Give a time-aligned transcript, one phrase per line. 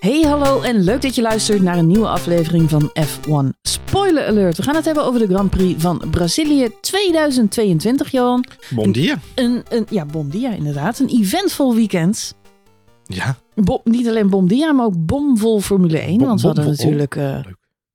[0.00, 4.56] Hey, hallo en leuk dat je luistert naar een nieuwe aflevering van F1 Spoiler Alert.
[4.56, 8.44] We gaan het hebben over de Grand Prix van Brazilië 2022, Johan.
[8.70, 9.18] Bon dia.
[9.34, 10.98] Een, een, ja, bom dia inderdaad.
[10.98, 12.34] Een eventvol weekend.
[13.04, 16.18] Ja, Bom- niet alleen bom dia, maar ook bomvol Formule 1.
[16.18, 17.44] Bom- want we hadden bomvol, natuurlijk eh,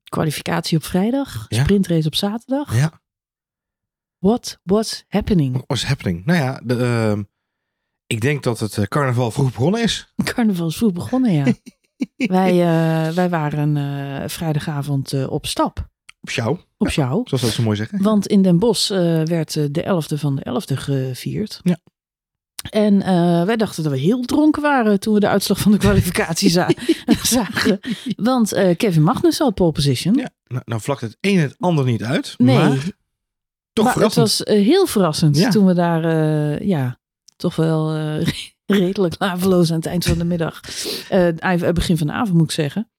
[0.04, 1.64] kwalificatie op vrijdag, Ja.
[1.64, 2.76] sprintrace op zaterdag.
[2.78, 3.02] ja.
[4.20, 5.52] What was happening?
[5.54, 6.26] What was happening?
[6.26, 7.24] Nou ja, de, ehm,
[8.08, 10.14] ik denk dat het eh, carnaval vroeg begonnen is.
[10.24, 11.44] Carnaval is vroeg begonnen, ja.
[12.16, 15.90] wij, eh, wij waren eh, vrijdagavond eh, op stap,
[16.22, 17.22] Op jou, op jou.
[17.26, 18.02] zoals dat zo mooi zeggen.
[18.04, 18.90] Want in Den Bosch
[19.24, 21.60] werd de 11e van de 11e gevierd.
[21.64, 21.78] Ja.
[22.70, 22.98] En
[23.46, 26.70] wij dachten dat we heel dronken waren toen we de uitslag van de kwalificatie za-
[27.24, 27.80] zagen.
[28.16, 30.14] Want Kevin Magnussen had pole position.
[30.16, 32.34] Ja, nou, nou vlakt het een het ander niet uit.
[32.38, 32.78] nee, Maar
[33.74, 34.48] toch maar het verrassend.
[34.48, 35.50] was heel verrassend Ja.
[35.50, 36.04] toen we daar
[36.66, 37.00] ja,
[37.36, 37.94] toch wel
[38.66, 40.60] redelijk laveloos aan het eind van de middag,
[41.10, 42.90] eh, begin van de avond moet ik zeggen,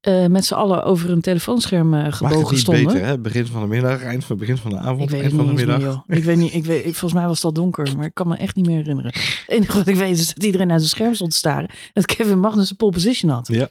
[0.00, 2.84] eh, met z'n allen over een telefoonscherm eh, gebogen niet stonden.
[2.84, 3.18] beter, hè?
[3.18, 5.58] Begin van de middag, eind van, begin van de avond, Ik weet eind van niet
[5.58, 6.02] de meer, middag.
[6.06, 8.28] Ik weet niet, ik weet, ik- volgens mij was het al donker, maar ik kan
[8.28, 9.12] me echt niet meer herinneren.
[9.14, 11.68] Het enige wat ik weet is dat iedereen naar zijn scherm stond te staren.
[11.68, 13.48] En dat Kevin Magnussen pole position had.
[13.48, 13.68] Ja.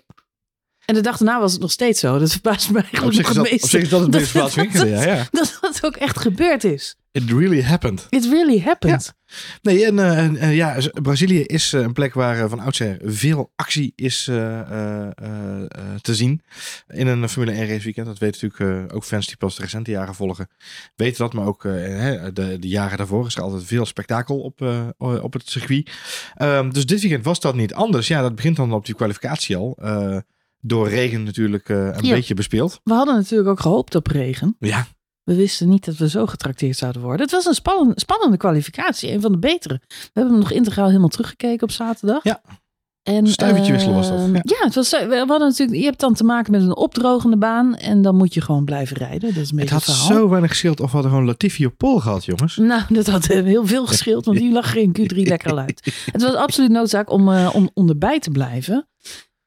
[0.86, 2.20] En de dag daarna was het nog steeds zo.
[2.20, 3.68] Dat verbaast me eigenlijk nog het dat, op meeste.
[3.68, 4.54] zich is dat het meest Dat-
[4.88, 5.28] ja, ja.
[5.32, 6.96] Dat dat ook echt gebeurd is.
[7.14, 8.08] It really happened.
[8.10, 9.14] It really happened.
[9.62, 13.52] Nee, en, eh, en, eh, ja, Brazilië is eh, een plek waar van oudsher veel
[13.56, 16.42] actie is te zien.
[16.88, 18.06] In een Formule 1 race weekend.
[18.08, 20.48] Dat weten natuurlijk ook fans die pas de recente jaren volgen.
[20.96, 24.62] Weten dat, maar ook de, de jaren daarvoor is er altijd veel spektakel op,
[24.98, 25.92] op het circuit.
[26.36, 28.08] Ehm, dus dit weekend was dat niet anders.
[28.08, 29.78] Ja, dat begint dan op die kwalificatie al.
[30.64, 32.14] Door regen natuurlijk een Ja.
[32.14, 32.80] beetje bespeeld.
[32.84, 34.56] We hadden natuurlijk ook gehoopt op regen.
[34.60, 34.88] Ja,
[35.24, 37.22] We wisten niet dat we zo getrakteerd zouden worden.
[37.22, 39.12] Het was een spannende, spannende kwalificatie.
[39.12, 39.82] Een van de betere.
[39.88, 42.24] We hebben hem nog integraal helemaal teruggekeken op zaterdag.
[42.24, 42.42] Ja.
[43.04, 44.42] En, Stuivertje wisselen was dat, ehm, ja.
[44.44, 47.76] Ja, het was, we hadden natuurlijk, je hebt dan te maken met een opdrogende baan.
[47.76, 49.34] En dan moet je gewoon blijven rijden.
[49.34, 51.74] Dat is een het had het zo weinig geschild of we hadden gewoon Latifi op
[51.78, 52.58] pol gehad, jongens.
[52.58, 55.60] Nou, dat had eh, heel veel gescheeld, want die lag er in Q3 lekker al
[55.60, 55.94] uit.
[56.12, 58.88] Het was absoluut noodzaak om, eh, om onderbij te blijven.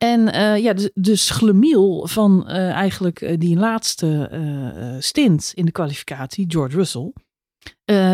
[0.04, 4.28] En eh, ja, dus, dus Glemiel van eh, eigenlijk eh, die laatste
[4.98, 7.12] stint in de kwalificatie, George Russell,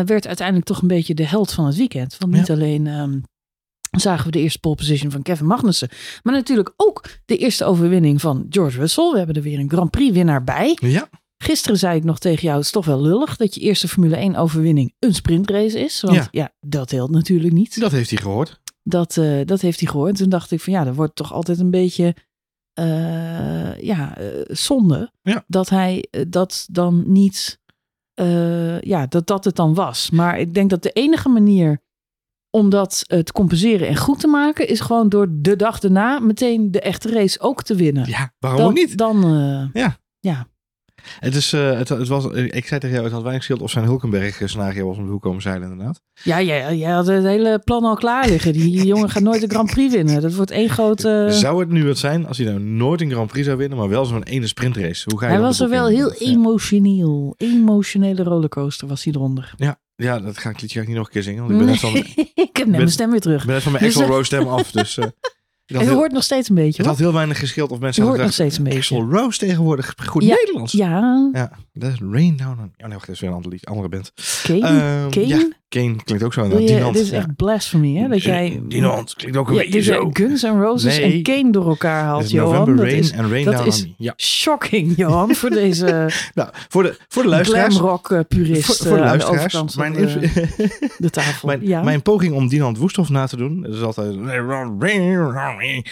[0.05, 2.17] werd uiteindelijk toch een beetje de held van het weekend.
[2.17, 3.19] Want niet alleen ehm,
[3.97, 5.89] zagen we de eerste pole position van Kevin Magnussen,
[6.23, 9.11] maar natuurlijk ook de eerste overwinning van George Russell.
[9.11, 10.77] We hebben er weer een Grand Prix winnaar bij.
[10.81, 11.09] Ja,
[11.43, 14.15] Gisteren zei ik nog tegen jou, het is toch wel lullig dat je eerste Formule
[14.15, 16.01] 1 overwinning een sprintrace is.
[16.01, 16.51] Want ja, Ja.
[16.59, 17.79] dat telt natuurlijk niet.
[17.79, 18.60] dat heeft hij gehoord.
[18.83, 20.17] Dat, eh, dat heeft hij gehoord.
[20.17, 22.15] Toen dacht ik van ja, dat wordt toch altijd een beetje
[22.73, 25.11] eh, ja, eh, zonde.
[25.21, 25.43] Ja.
[25.47, 27.59] Dat hij dat dan niet,
[28.81, 30.09] ja, dat dat het dan was.
[30.09, 31.81] Maar ik denk dat de enige manier
[32.49, 36.71] om dat te compenseren en goed te maken, is gewoon door de dag daarna meteen
[36.71, 38.09] de echte race ook te winnen.
[38.09, 38.97] Ja, waarom dan, ook niet?
[38.97, 39.19] Dan,
[39.73, 39.97] Ja.
[40.19, 40.47] ja.
[41.19, 43.71] Het is, eh, het, het was, ik zei tegen jou, het had weinig schild of
[43.71, 46.01] zijn Hulkenberg scenario was om de hoek komen zeilen inderdaad.
[46.23, 48.53] Ja, jij, jij had het hele plan al klaar liggen.
[48.53, 50.21] Die jongen gaat nooit de Grand Prix winnen.
[50.21, 51.27] Dat wordt één grote...
[51.29, 53.89] Zou het nu wat zijn als hij nou nooit een Grand Prix zou winnen, maar
[53.89, 55.09] wel zo'n ene sprintrace?
[55.09, 55.95] Hoe ga je hij was er wel in?
[55.95, 57.35] heel emotioneel.
[57.37, 59.53] Emotionele rollercoaster was hij eronder.
[59.57, 61.57] Ja, ja, dat ga ik liedje ga ik niet nog een keer zingen, want ik
[61.57, 61.95] ben net van,
[62.25, 63.45] ik ik heb net mijn stem weer terug.
[63.45, 64.71] ben net van mijn Dus, Axel eh, Rose stem af.
[64.71, 65.07] Dus eh,
[65.77, 66.87] het, heel, hoort nog steeds een beetje het hoor.
[66.87, 68.79] had heel weinig geschild of mensen Je hoort nog steeds een beetje.
[68.79, 70.73] Axel Rose tegenwoordig, goed Ja, Nederlands.
[70.73, 72.71] Ja, Ja, dat is Rain Down on...
[72.77, 74.13] Oh nee, wacht, dat is weer een ander lied, andere band.
[74.43, 74.59] Kane.
[74.59, 75.27] Ehm, Kane?
[75.27, 76.49] Ja, Kane klinkt ook zo.
[76.57, 77.17] Dinant, dit is ja.
[77.17, 78.07] echt blasphemy hè?
[78.07, 78.61] Dat jij...
[78.67, 80.09] Dinant klinkt ook een Ja, beetje zo.
[80.13, 81.13] Guns N' Roses Nee.
[81.13, 82.75] en Kane door elkaar haalt, Johan.
[82.75, 83.87] Dat is en Rain dat is.
[83.97, 84.13] Ja.
[84.17, 87.75] shocking, Johan, voor deze Nou, voor de, voor de luisteraars...
[87.75, 90.29] glamrock eh, purist Voor, voor de eh, aan de luisteraars, mijn, de,
[90.97, 91.47] de tafel.
[91.49, 91.81] mijn, ja.
[91.83, 94.15] mijn poging om Dinant Woesthoff na te doen, dat is altijd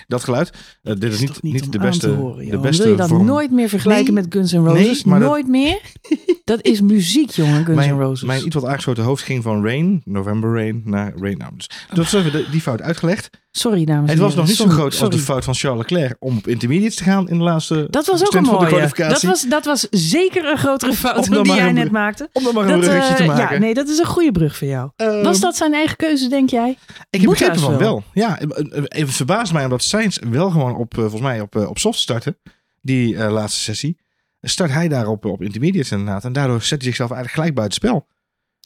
[0.08, 0.52] dat geluid.
[0.84, 3.08] Eh, dit is niet, niet, de aan beste, te horen, de beste Wil je dat
[3.10, 3.26] vorm.
[3.26, 4.24] nooit meer vergelijken Nee.
[4.24, 4.86] met Guns N' Roses?
[4.86, 5.80] Nee, maar dat- nooit meer?
[6.44, 8.24] Dat is muziek, jongen, Guns N' Roses.
[8.28, 11.38] mijn iets wat aangeschoten hoofd ging van Rain, November Rain, naar Rain.
[11.38, 13.30] Nou, dus dat is even die fout uitgelegd.
[13.52, 14.38] Sorry, dames en Het was heren.
[14.38, 17.04] nog niet zo Sorry, groot als de fout van Charles Leclerc om op intermediates te
[17.04, 18.90] gaan in de laatste Dat was ook een mooie.
[18.96, 22.30] Dat was, dat was zeker een grotere fout dan dan die jij een net maakte.
[22.34, 23.54] Om dan maar een Dat, bruggetje te eh, maken.
[23.56, 24.90] Ja, nee, dat is een goede brug voor jou.
[24.96, 26.78] Ehm, Was dat zijn eigen keuze, denk jij?
[27.10, 27.80] Ik heb begrepen van wel.
[27.80, 28.04] wel.
[28.14, 31.56] Ja, eh, eh, het verbaast mij omdat Sainz wel gewoon op, eh, volgens mij op,
[31.56, 32.38] eh, op soft starten.
[32.82, 33.98] Die eh, laatste sessie.
[34.42, 36.24] Start hij daar op, op intermediates inderdaad.
[36.24, 38.08] En daardoor zet hij zichzelf eigenlijk gelijk buiten spel.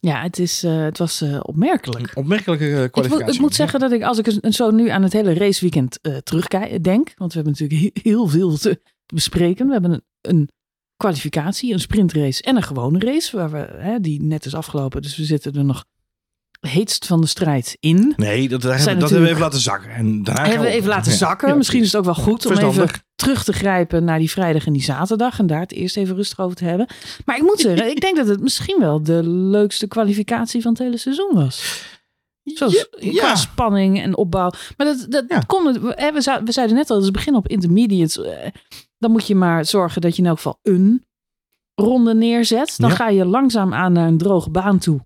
[0.06, 2.08] Ja, het, is, eh, het was eh, opmerkelijk.
[2.08, 3.26] Een opmerkelijke eh, Ik, kwalificatie.
[3.26, 6.84] moet- ik moet zeggen dat ik, als ik zo nu aan het hele raceweekend terugkijk,
[6.84, 8.82] denk, want we hebben natuurlijk he- heel veel te
[9.14, 9.66] bespreken.
[9.66, 10.50] We hebben een, een
[10.98, 15.02] kwalificatie, een sprintrace en een gewone race, waar we, hè, die net is afgelopen.
[15.02, 15.86] Dus we zitten er nog
[16.60, 18.14] heetst van de strijd in.
[18.18, 19.90] Nee, dat, dat, Zijn hebben we even laten zakken.
[19.92, 21.48] En daarna hebben we even laten zakken.
[21.48, 22.90] Ja, Misschien is het ook wel goed om even.
[23.24, 25.40] Terug te grijpen naar die vrijdag en die zaterdag.
[25.40, 26.88] En daar het eerst even rustig over te hebben.
[27.26, 30.82] Maar ik moet zeggen, ik denk dat het misschien wel de leukste kwalificatie van het
[30.82, 31.84] hele seizoen was.
[32.44, 33.36] Zoals Ja, qua ja.
[33.36, 34.52] spanning en opbouw.
[34.78, 35.40] Maar dat, dat Ja.
[35.40, 38.18] komt, we, we, zeiden net al, het is begin op intermediates.
[38.18, 38.50] eh,
[38.98, 41.06] Dan moet je maar zorgen dat je in elk geval een
[41.76, 42.74] ronde neerzet.
[42.78, 45.00] Dan ga je langzaam aan naar een droge baan toe.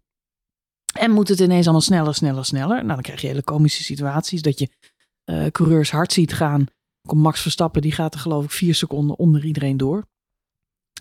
[0.99, 2.75] En moet het ineens allemaal sneller, sneller, sneller.
[2.75, 4.41] Nou, dan krijg je hele komische situaties.
[4.41, 4.69] Dat je
[5.23, 6.65] eh, coureurs hard ziet gaan.
[7.07, 10.05] Komt Max Verstappen, die gaat er geloof ik vier seconden onder iedereen door.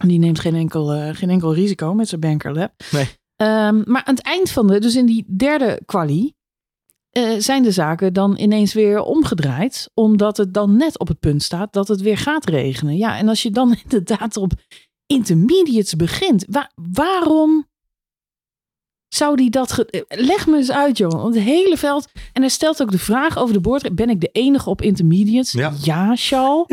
[0.01, 2.73] En die neemt geen enkel, eh, geen enkel risico met zijn banker lap.
[2.93, 3.07] Nee.
[3.37, 6.35] Ehm, maar aan het eind van de, dus in die derde kwalie,
[7.11, 9.91] eh, zijn de zaken dan ineens weer omgedraaid.
[9.95, 12.97] Omdat het dan net op het punt staat dat het weer gaat regenen.
[12.97, 14.53] Ja, en als je dan inderdaad op
[15.07, 17.67] intermediates begint, wa- waarom
[19.17, 19.73] zou die dat...
[19.73, 21.13] ge- Leg me eens uit, joh.
[21.13, 22.09] Want het hele veld...
[22.33, 23.95] En hij stelt ook de vraag over de boord.
[23.95, 25.53] Ben ik de enige op intermediates?
[25.53, 26.17] Ja.
[26.17, 26.67] Charles.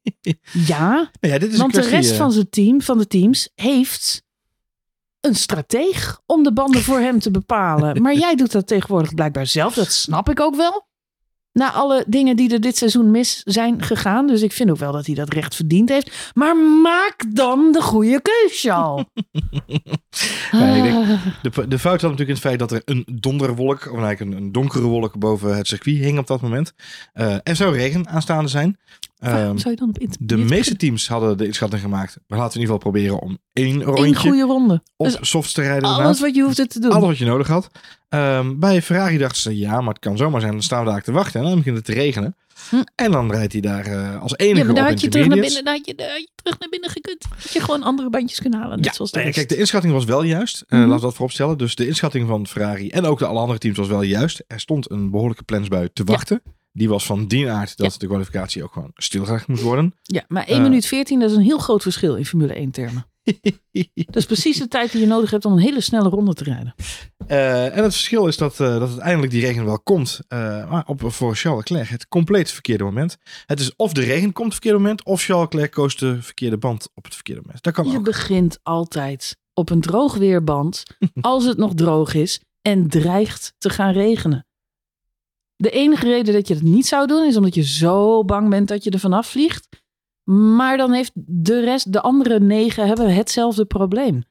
[0.66, 1.10] ja.
[1.20, 4.22] Ja, dit is Want de rest eh, van zijn team, van de teams, heeft
[5.20, 7.96] een strateeg om de banden voor hem te bepalen.
[8.02, 9.74] Maar jij doet dat tegenwoordig blijkbaar zelf.
[9.74, 10.87] Dat snap ik ook wel.
[11.58, 14.26] Na alle dingen die er dit seizoen mis zijn gegaan.
[14.26, 16.30] Dus ik vind ook wel dat hij dat recht verdiend heeft.
[16.34, 18.76] Maar maak dan de goede keus, denk-
[20.50, 21.08] Ah.
[21.42, 24.32] De, de fout zat natuurlijk in het feit dat er een donderwolk, of eigenlijk een,
[24.44, 26.72] een donkere wolk boven het circuit hing op dat moment.
[27.12, 28.78] Eh, er zou regen aanstaande zijn.
[29.18, 32.18] Ehm, zou je dan op de intermediate meeste teams hadden de inschatting gemaakt.
[32.26, 34.82] Maar laten we in ieder geval proberen om één Eén rondje goede ronde.
[34.96, 35.82] op Dus softs te rijden.
[35.82, 36.20] alles inderdaad.
[36.20, 36.90] wat je hoeft te doen.
[36.90, 37.70] Alles wat je nodig had.
[38.08, 40.52] Ehm, bij Ferrari dachten ze, ja, maar het kan zomaar zijn.
[40.52, 42.36] Dan staan we daar te wachten en dan begint het te regenen.
[42.70, 42.82] Hm.
[42.94, 45.26] En dan rijdt hij daar eh, als enige ja, maar daar op had je terug
[45.26, 47.24] naar binnen, daar had je, daar had je terug naar binnen gekund.
[47.42, 48.76] Had je gewoon andere bandjes kunnen halen.
[48.76, 50.64] Net Ja, zoals de nee, kijk, de inschatting was wel juist.
[50.68, 50.80] Mhm.
[50.80, 51.58] Laten we dat vooropstellen.
[51.58, 54.44] Dus de inschatting van Ferrari en ook de alle andere teams was wel juist.
[54.46, 56.40] Er stond een behoorlijke plensbui te Ja.
[56.78, 59.94] Die was van die aard dat de kwalificatie ook gewoon stilgelegd moest worden.
[60.02, 60.62] Ja, maar 1 Eh.
[60.62, 63.06] minuut 14, dat is een heel groot verschil in Formule 1 termen.
[63.94, 66.44] Dat is precies de tijd die je nodig hebt om een hele snelle ronde te
[66.44, 66.74] rijden.
[67.26, 70.20] Eh, en het verschil is dat, eh, dat uiteindelijk die regen wel komt.
[70.28, 73.16] maar op, voor Charles Leclerc het compleet verkeerde moment.
[73.46, 75.04] Het is of de regen komt op het verkeerde moment.
[75.04, 77.62] Of Charles Leclerc koos de verkeerde band op het verkeerde moment.
[77.62, 78.04] Dat kan Je ook.
[78.04, 80.82] begint altijd op een droog weerband,
[81.20, 84.46] als het nog droog is en dreigt te gaan regenen.
[85.60, 88.68] De enige reden dat je het niet zou doen is omdat je zo bang bent
[88.68, 89.68] dat je er vanaf vliegt.
[90.30, 94.22] Maar dan heeft de rest, de andere negen, hebben hetzelfde probleem.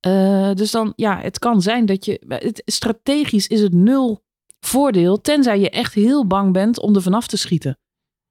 [0.00, 2.20] Eh, dus dan, ja, het kan zijn dat je.
[2.28, 4.24] Het, strategisch is het nul
[4.60, 7.78] voordeel, tenzij je echt heel bang bent om er vanaf te schieten.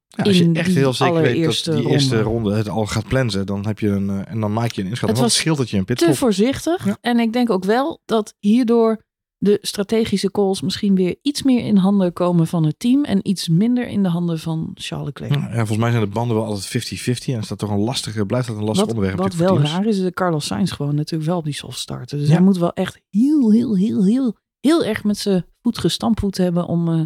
[0.08, 2.56] Ja, als je echt heel zeker weet dat die eerste ronde.
[2.56, 3.46] het al gaat plensen.
[3.46, 5.20] Dan heb je een, eh, en dan maak je een inschatting.
[5.20, 6.16] Het was het scheelt dat je een te pitstop.
[6.16, 6.86] voorzichtig.
[6.86, 6.98] Ja.
[7.02, 9.06] En ik denk ook wel dat hierdoor
[9.40, 13.04] de strategische calls misschien weer iets meer in handen komen van het team.
[13.04, 15.34] En iets minder in de handen van Charles Leclerc.
[15.34, 16.88] Ja, volgens mij zijn de banden wel altijd
[17.28, 17.34] 50-50.
[17.34, 19.18] En is dat toch een lastige, blijft dat een lastig Wat, onderwerp.
[19.20, 19.72] wat wel teams.
[19.72, 22.18] raar is, de Carlos Sainz gewoon natuurlijk wel op die soft starten.
[22.18, 22.34] Dus Ja.
[22.34, 26.66] hij moet wel echt heel, heel, heel, heel, heel erg met zijn voet gestampt hebben
[26.66, 27.02] om, eh,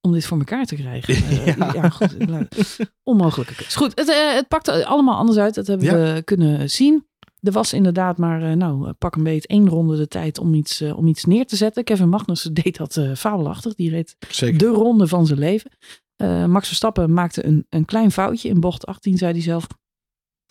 [0.00, 1.14] om dit voor elkaar te krijgen.
[1.38, 1.72] Eh, Ja.
[1.74, 1.88] ja.
[1.88, 2.16] goed.
[3.02, 3.74] Onmogelijke keus.
[3.76, 5.54] Goed, het, eh, het pakt allemaal anders uit.
[5.54, 7.06] Dat hebben we kunnen zien.
[7.40, 10.80] Er was inderdaad maar, eh, nou, pak een beetje één ronde de tijd om iets,
[10.80, 11.84] eh, om iets neer te zetten.
[11.84, 13.74] Kevin Magnussen deed dat eh, fabelachtig.
[13.74, 14.58] Die reed Zeker.
[14.58, 15.70] de ronde van zijn leven.
[16.16, 19.66] Eh, Max Verstappen maakte een, een klein foutje in bocht 18, zei hij zelf.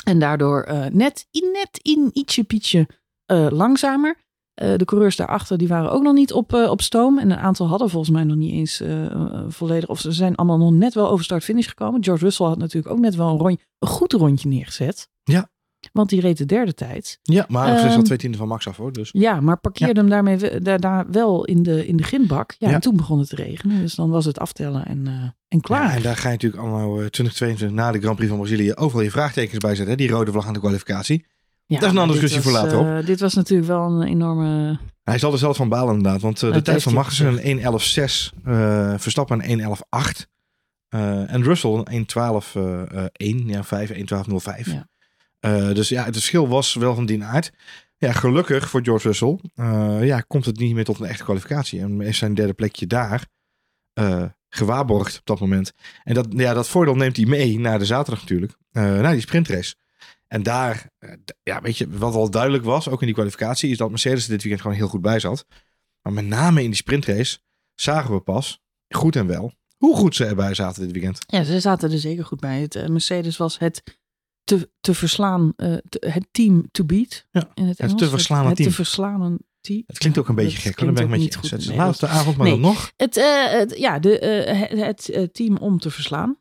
[0.06, 2.88] En daardoor eh, net, in, net in ietsje pietje
[3.26, 4.26] eh, langzamer.
[4.54, 7.20] Eh, de coureurs daarachter die waren ook nog niet op, eh, op stoom.
[7.20, 9.90] En een aantal hadden volgens mij nog niet eens eh, eh, volledig.
[9.90, 12.04] Of ze zijn allemaal nog net wel over start-finish gekomen.
[12.04, 15.10] George Russell had natuurlijk ook net wel een, rondje, een goed rondje neergezet.
[15.24, 15.50] Ja.
[15.94, 17.20] Want die reed de derde tijd.
[17.24, 18.94] Ja, maar er is al Ehm, twee tienden van Max af hoor.
[18.94, 22.56] Dus Ja, maar parkeerde hem daarmee daar, daar wel in de, in de grindbak.
[22.58, 22.74] Ja, Ja.
[22.76, 23.82] en toen begon het te regenen.
[23.82, 25.14] Dus dan was het aftellen en, eh,
[25.48, 25.84] en klaar.
[25.90, 28.74] Ja, en daar ga je natuurlijk allemaal eh, 2022 na de Grand Prix van Brazilië
[28.74, 29.90] overal je vraagtekens bij zetten.
[29.90, 29.96] Hè?
[29.96, 31.26] Die rode vlag aan de kwalificatie.
[31.66, 34.08] Ja, Dat is een andere discussie was, voor later, eh, dit was natuurlijk wel een
[34.08, 34.78] enorme...
[35.04, 36.22] Hij zal er zelf van balen inderdaad.
[36.22, 38.34] Want eh, de tijd van Magnussen een 1.11.6.
[38.44, 40.28] eh Verstappen een 1.11.8.
[40.90, 43.46] eh en Russell een 1.12.1.
[43.46, 44.72] ja, 5, 1.12.05.
[44.72, 44.88] Ja.
[45.40, 47.52] Eh, dus ja, het verschil was wel van die aard.
[47.98, 51.80] Ja, gelukkig voor George Russell eh, ja, komt het niet meer tot een echte kwalificatie.
[51.80, 53.28] En is zijn derde plekje daar
[53.94, 55.74] eh, gewaarborgd op dat moment.
[56.04, 58.54] En dat, ja, dat voordeel neemt hij mee naar de zaterdag natuurlijk.
[58.72, 59.76] naar die sprintrace.
[60.28, 60.90] En daar,
[61.44, 64.30] ja, weet je, wat al duidelijk was, ook in die kwalificatie, is dat Mercedes er
[64.30, 65.46] dit weekend gewoon heel goed bij zat.
[66.02, 67.40] Maar met name in die sprintrace
[67.76, 71.20] zagen we pas, goed en wel, hoe goed ze erbij zaten dit weekend.
[71.28, 72.62] Ja, ze zaten er zeker goed bij.
[72.62, 73.97] Het, Mercedes was het
[74.48, 78.56] te, te verslaan, eh, te- het team to beat Ja, in het te verslanen het,
[78.56, 78.70] team.
[78.70, 80.78] te verslanen T- Het klinkt ook een beetje gek.
[80.78, 81.26] Dan ben ik met je.
[81.26, 82.56] niet goed Het is in het de laatste avond, maar Nee.
[82.60, 82.92] dan nog.
[82.98, 86.38] Het, eh, het, ja, de, eh, het, team om te verslaan.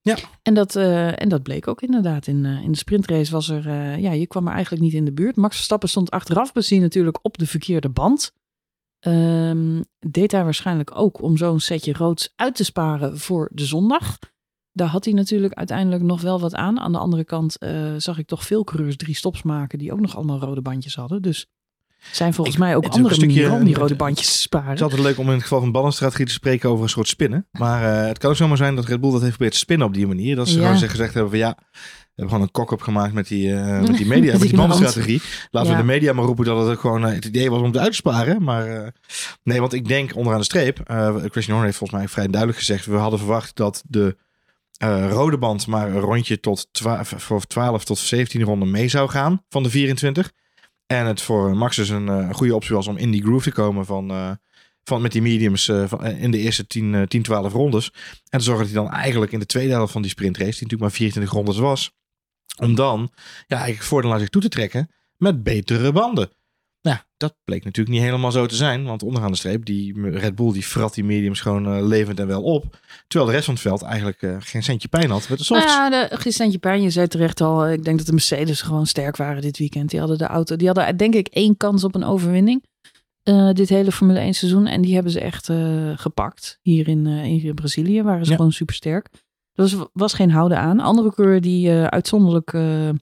[0.00, 0.16] Ja.
[0.42, 2.26] En dat, en dat bleek ook inderdaad.
[2.26, 5.36] In, in de sprintrace was er, ja, je kwam er eigenlijk niet in de buurt.
[5.36, 8.32] Max Verstappen stond achteraf bezien natuurlijk op de verkeerde band.
[9.00, 14.18] Ehm, deed hij waarschijnlijk ook om zo'n setje roods uit te sparen voor de zondag.
[14.76, 16.80] Daar had hij natuurlijk uiteindelijk nog wel wat aan.
[16.80, 20.00] Aan de andere kant eh, zag ik toch veel coureurs drie stops maken die ook
[20.00, 21.22] nog allemaal rode bandjes hadden.
[21.22, 21.46] Dus
[22.12, 24.68] zijn volgens Ik- mij ook ook andere een manieren om die rode bandjes te sparen.
[24.68, 27.08] Het is altijd leuk om in het geval van ballenstrategie te spreken over een soort
[27.08, 27.46] spinnen.
[27.52, 29.86] Maar eh, het kan ook zomaar zijn dat Red Bull dat heeft geprobeerd te spinnen
[29.86, 30.36] op die manier.
[30.36, 30.64] Dat ze Ja.
[30.72, 33.96] gewoon gezegd hebben van ja, we hebben gewoon een kok-up gemaakt met die, eh, met
[33.96, 35.22] die media, met die bandenstrategie.
[35.50, 35.76] Laten Ja.
[35.76, 37.90] we de media maar roepen dat het ook gewoon het idee was om het uit
[37.90, 38.42] te sparen.
[38.42, 38.92] Maar
[39.42, 42.86] nee, want ik denk onderaan de streep, Christian Horner heeft volgens mij vrij duidelijk gezegd,
[42.86, 44.16] we hadden verwacht dat de
[44.78, 49.08] eh, rode band maar een rondje tot 12, voor 12 tot 17 ronden mee zou
[49.08, 50.32] gaan van de 24.
[50.86, 53.54] En het voor Max dus een eh, goede optie was om in die groove te
[53.54, 54.30] komen van, eh,
[54.84, 57.92] van met die mediums eh, van, eh, in de eerste 10, eh, 10, 12 rondes.
[58.28, 60.62] En te zorgen dat hij dan eigenlijk in de tweede helft van die sprintrace, die
[60.62, 61.92] natuurlijk maar 24 rondes was,
[62.58, 63.10] om dan
[63.46, 66.30] ja, eigenlijk voordeel naar zich toe te trekken met betere banden.
[66.84, 68.84] Nou, ja, dat bleek natuurlijk niet helemaal zo te zijn.
[68.84, 72.26] Want onderaan de streep, die Red Bull die frat die mediums gewoon eh, levend en
[72.26, 72.78] wel op.
[73.06, 75.64] Terwijl de rest van het veld eigenlijk eh, geen centje pijn had met de softs.
[75.76, 78.86] Nou ja, de Gistentje Pijn, je zei terecht al, ik denk dat de Mercedes gewoon
[78.86, 79.90] sterk waren dit weekend.
[79.90, 82.64] Die hadden de auto, die hadden denk ik één kans op een overwinning.
[83.22, 84.66] eh, dit hele Formule 1 seizoen.
[84.66, 86.58] En die hebben ze echt eh, gepakt.
[86.62, 88.36] Hier in, eh, in Brazilië waren ze Ja.
[88.36, 89.08] gewoon super sterk.
[89.52, 90.80] Er was, was geen houden aan.
[90.80, 92.94] Andere coureur die eh, uitzonderlijk eh, eh,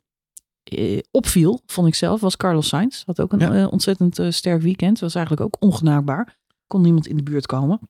[1.10, 3.02] opviel, vond ik zelf, was Carlos Sainz.
[3.04, 3.52] Had ook een Ja.
[3.54, 5.00] eh, ontzettend eh, sterk weekend.
[5.00, 6.38] Was eigenlijk ook ongenaakbaar.
[6.66, 7.80] Kon niemand in de buurt komen.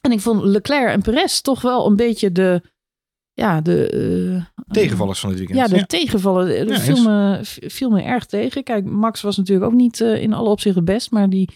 [0.00, 2.70] En ik vond Leclerc en Perez toch wel een beetje de...
[3.32, 3.88] Ja, de...
[3.88, 5.58] eh, Tegenvallers van dit weekend.
[5.70, 7.04] ja, de tegenvallen eh, Ja, viel, eens.
[7.04, 8.62] me, viel me erg tegen.
[8.62, 11.48] Kijk, Max was natuurlijk ook niet eh, in alle opzichten best, maar die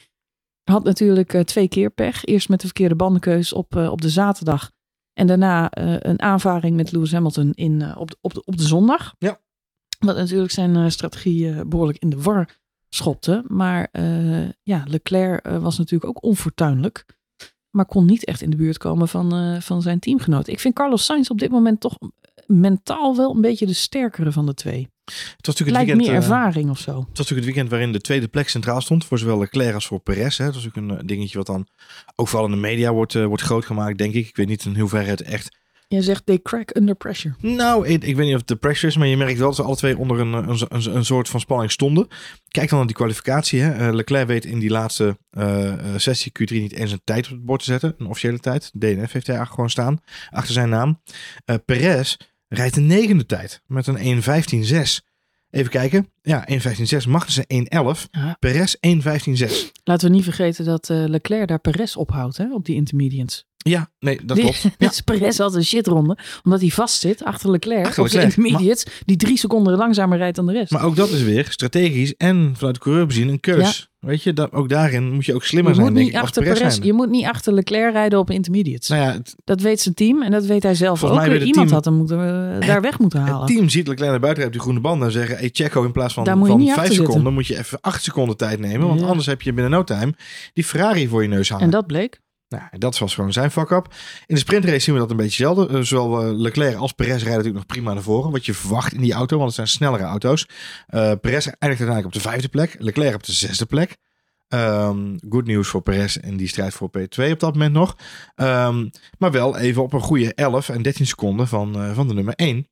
[0.70, 2.24] had natuurlijk eh, twee keer pech.
[2.24, 4.70] Eerst met de verkeerde bandenkeus op, eh, op de zaterdag.
[5.12, 8.56] En daarna eh, een aanvaring met Lewis Hamilton in, eh, op, de, op, de, op
[8.56, 9.14] de zondag.
[9.18, 9.40] Ja.
[9.98, 13.44] Wat natuurlijk zijn eh, strategie eh, behoorlijk in de war schopte.
[13.46, 17.04] Maar eh, ja, Leclerc was natuurlijk ook onfortuinlijk.
[17.70, 20.48] Maar kon niet echt in de buurt komen van, van zijn teamgenoot.
[20.48, 21.98] Ik vind Carlos Sainz op dit moment toch
[22.46, 24.88] mentaal wel een beetje de sterkere van de twee.
[25.04, 26.90] Het was natuurlijk het Lijkt weekend, meer ervaring of zo.
[26.90, 29.04] Het was natuurlijk het weekend waarin de tweede plek centraal stond.
[29.04, 30.38] Voor zowel Leclerc als voor Perez.
[30.38, 30.44] Hè.
[30.44, 31.66] Dat was natuurlijk een dingetje wat dan
[32.14, 34.28] ook vooral in de media wordt, wordt groot gemaakt, denk ik.
[34.28, 35.56] Ik weet niet in hoeverre het echt...
[35.88, 37.34] Jij zegt they crack under pressure.
[37.40, 39.56] Nou, ik, ik weet niet of het de pressure is, maar je merkt wel dat
[39.56, 42.08] ze alle twee onder een, een, een, een soort van spanning stonden.
[42.48, 43.60] Kijk dan naar die kwalificatie.
[43.60, 43.72] Hè.
[43.72, 47.32] Eh, Leclerc weet in die laatste eh, eh, sessie Q3 niet eens een tijd op
[47.32, 47.94] het bord te zetten.
[47.98, 48.70] Een officiële tijd.
[48.72, 50.00] DNF heeft hij eigenlijk gewoon staan.
[50.30, 51.00] Achter zijn naam.
[51.44, 52.16] Eh Perez
[52.48, 53.62] rijdt de negende tijd.
[53.66, 55.04] Met een 1.15.6.
[55.50, 56.10] Even kijken.
[56.22, 57.08] Ja, 1.15.6.
[57.08, 58.10] Magnussen 1.11.
[58.10, 58.36] Ja.
[58.38, 59.70] Perez 1.15.6.
[59.84, 63.46] Laten we niet vergeten dat eh, Leclerc daar Perez ophoudt hè, op die intermediates.
[63.68, 64.62] Ja, nee, dat Die- klopt.
[64.78, 64.88] Ja.
[64.88, 68.86] Dus Perez had een shitronde, omdat hij vast zit achter Leclerc Achter op de intermediates,
[69.04, 70.70] die drie seconden langzamer rijdt dan de rest.
[70.72, 73.88] Maar ook dat is weer strategisch en vanuit de coureur bezien een keus.
[73.98, 76.42] Weet je, dat, ook daarin moet je ook slimmer je, zijn, moet niet ik, achter
[76.42, 78.88] Perez je moet niet achter Leclerc rijden op intermediates.
[78.88, 81.14] Nou ja, het, Dat weet zijn team en dat weet hij zelf ook.
[81.14, 82.18] mij Iemand team- had hem moeten,
[82.60, 83.38] eh, daar weg moeten halen.
[83.46, 85.92] Het team ziet Leclerc naar buiten op die groene banden en zeggen: Hey, Checo, in
[85.92, 87.32] plaats van, van vijf seconden zitten.
[87.32, 88.86] moet je even acht seconden tijd nemen.
[88.88, 89.06] Want Ja.
[89.06, 90.14] anders heb je binnen no time
[90.52, 91.64] die Ferrari voor je neus hangen.
[91.64, 92.20] en dat bleek.
[92.48, 93.94] Nou, dat was gewoon zijn fuck-up.
[94.26, 95.70] In de sprintrace zien we dat een beetje zelden.
[95.70, 98.30] Eh, zowel eh, Leclerc als Perez rijden natuurlijk nog prima naar voren.
[98.30, 100.48] Wat je verwacht in die auto, want het zijn snellere auto's.
[100.86, 102.76] Eh Perez eindigt uiteindelijk op de vijfde plek.
[102.78, 103.96] Leclerc op de zesde plek.
[104.48, 107.96] Ehm good nieuws voor Perez in die strijd voor P2 op dat moment nog.
[108.34, 108.88] Ehm,
[109.18, 112.68] maar wel even op een goede 11 en 13 seconden van, van de nummer 1.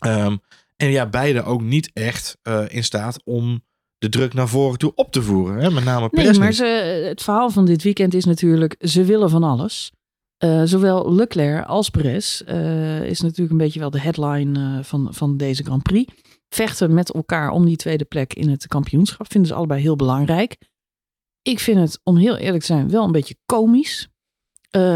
[0.00, 0.36] Ehm,
[0.76, 3.64] en ja, beide ook niet echt in staat om
[3.98, 5.62] de druk naar voren toe op te voeren.
[5.62, 5.70] Hè?
[5.70, 6.64] Met name Perez Nee, maar ze,
[7.08, 9.92] het verhaal van dit weekend is natuurlijk, ze willen van alles.
[10.36, 15.14] Eh, zowel Leclerc als Perez eh, is natuurlijk een beetje wel de headline eh, van,
[15.14, 16.12] van deze Grand Prix.
[16.48, 19.30] Vechten met elkaar om die tweede plek in het kampioenschap.
[19.30, 20.56] Vinden ze allebei heel belangrijk.
[21.42, 24.08] Ik vind het, om heel eerlijk te zijn, wel een beetje komisch.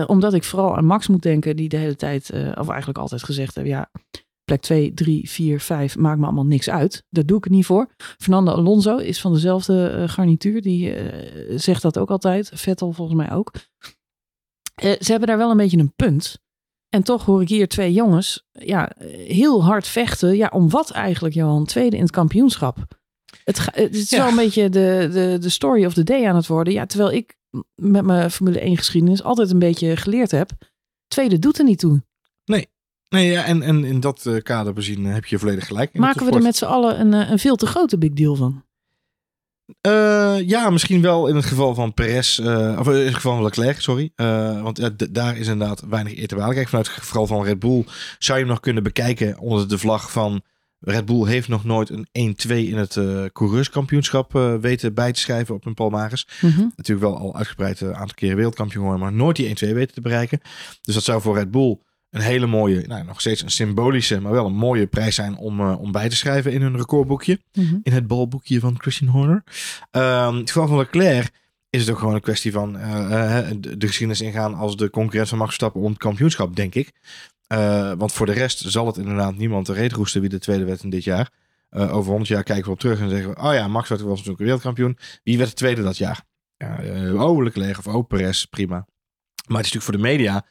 [0.07, 3.55] Omdat ik vooral aan Max moet denken, die de hele tijd, of eigenlijk altijd gezegd
[3.55, 3.91] heeft, ja,
[4.51, 7.05] plek 2, 3, 4, 5, maakt me allemaal niks uit.
[7.11, 7.95] Daar doe ik het niet voor.
[8.19, 10.63] Fernando Alonso is van dezelfde eh, garnituur.
[10.63, 12.51] Die eh, zegt dat ook altijd.
[12.55, 13.53] Vettel volgens mij ook.
[14.75, 16.39] Eh, ze hebben daar wel een beetje een punt.
[16.89, 18.93] En toch hoor ik hier twee jongens ja,
[19.27, 20.37] heel hard vechten.
[20.37, 21.65] Ja, om wat eigenlijk, Johan?
[21.65, 22.77] Tweede in het kampioenschap.
[23.45, 24.19] Het, ga- het is Ja.
[24.19, 26.73] wel een beetje de, de, de story of the day aan het worden.
[26.73, 27.37] Ja, terwijl ik
[27.75, 30.51] met mijn Formule 1 geschiedenis altijd een beetje geleerd heb.
[31.09, 32.03] Tweede doet er niet toe.
[33.11, 35.91] Nee, ja, en, en in dat eh, kader bezien eh, heb je volledig gelijk.
[35.93, 38.35] In Maken we er met z'n allen een, eh, een veel te grote big deal
[38.37, 38.65] van.
[39.87, 43.43] Uh, ja, misschien wel in het geval van Perez, uh, of in het geval van
[43.43, 44.13] Leclerc, sorry.
[44.17, 46.57] Uh, want daar is inderdaad weinig eer te behalen.
[46.57, 47.85] Kijk, vanuit het geval van Red Bull
[48.19, 50.43] zou je hem nog kunnen bekijken onder de vlag van
[50.81, 52.99] Red Bull heeft nog nooit een 1-2 in het
[53.33, 56.27] coureurskampioenschap weten bij te schrijven op een palmares.
[56.41, 56.73] Mm -hmm.
[56.77, 60.01] Natuurlijk wel al uitgebreid een aantal keren wereldkampioen geworden, maar nooit die 1-2 weten te
[60.01, 60.41] bereiken.
[60.83, 61.79] Dus dat zou voor Red Bull
[62.11, 65.61] een hele mooie, nou, nog steeds een symbolische, maar wel een mooie prijs zijn om,
[65.61, 67.41] uh, om bij te schrijven in hun recordboekje.
[67.53, 67.81] Mm -hmm.
[67.83, 69.43] In het balboekje van Christian Horner.
[69.91, 71.31] Um, het geval van Leclerc
[71.71, 74.91] is het ook gewoon een kwestie van uh, uh, de, de, geschiedenis ingaan als de
[74.91, 76.93] concurrent van Max Verstappen om het kampioenschap, denk ik.
[77.99, 80.83] want voor de rest zal het inderdaad niemand de reet roesten wie de tweede werd
[80.83, 81.31] in dit jaar.
[81.71, 84.27] over 100 jaar kijken we op terug en zeggen we, oh ja, Max was natuurlijk
[84.27, 84.99] een wereldkampioen.
[85.23, 86.23] Wie werd de tweede dat jaar?
[87.15, 88.75] oh, Leclerc of oh, Perez, prima.
[89.47, 90.45] Maar het is natuurlijk voor de media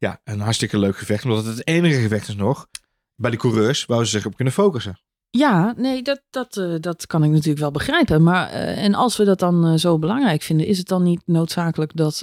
[0.00, 1.24] ja, een hartstikke leuk gevecht.
[1.24, 2.68] Omdat het het enige gevecht is nog
[3.14, 5.00] bij de coureurs waar ze zich op kunnen focussen.
[5.30, 8.22] Ja, nee, dat, dat, uh, dat kan ik natuurlijk wel begrijpen.
[8.22, 11.22] Maar uh, en als we dat dan uh, zo belangrijk vinden, is het dan niet
[11.24, 12.22] noodzakelijk dat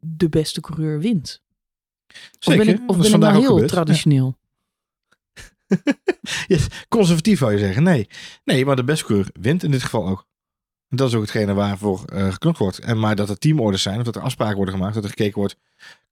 [0.00, 1.42] de beste coureur wint?
[2.38, 2.60] Zeker.
[2.60, 3.68] Of ben ik, of ben ik nou heel gebeurd.
[3.68, 4.36] traditioneel?
[5.68, 5.92] Ja.
[6.46, 7.82] yes, conservatief zou je zeggen.
[7.82, 8.08] Nee.
[8.44, 10.26] nee, maar de beste coureur wint in dit geval ook.
[10.88, 12.78] Dat is ook hetgene waarvoor uh, geknopt wordt.
[12.78, 15.38] En maar dat er teamorders zijn, of dat er afspraken worden gemaakt, dat er gekeken
[15.38, 15.56] wordt,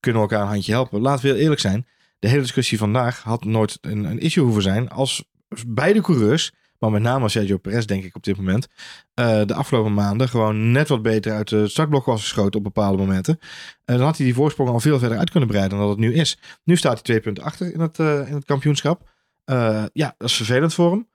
[0.01, 1.01] kunnen we elkaar een handje helpen.
[1.01, 1.87] Laten we heel eerlijk zijn.
[2.19, 5.25] De hele discussie vandaag had nooit een, een issue hoeven zijn als
[5.67, 8.67] beide coureurs, maar met name Sergio Perez denk ik op dit moment,
[9.15, 12.99] uh, de afgelopen maanden gewoon net wat beter uit de startblok was geschoten op bepaalde
[12.99, 13.39] momenten.
[13.41, 16.07] Uh, dan had hij die voorsprong al veel verder uit kunnen breiden dan dat het
[16.07, 16.39] nu is.
[16.65, 19.11] Nu staat hij twee punten achter in het, in het kampioenschap.
[19.93, 21.09] ja, dat is vervelend voor hem.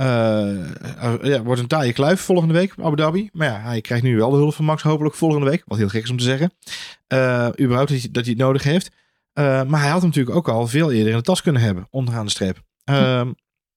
[0.00, 3.28] Uh, ja, wordt een taaie kluif volgende week Abu Dhabi.
[3.32, 5.62] Maar ja, hij krijgt nu wel de hulp van Max hopelijk volgende week.
[5.66, 6.52] Wat heel gek is om te zeggen.
[7.12, 8.90] Uh, überhaupt dat hij, dat hij het nodig heeft.
[9.34, 11.86] Maar hij had hem natuurlijk ook al veel eerder in de tas kunnen hebben.
[11.90, 12.62] Onderaan de streep.
[12.84, 13.32] Hm.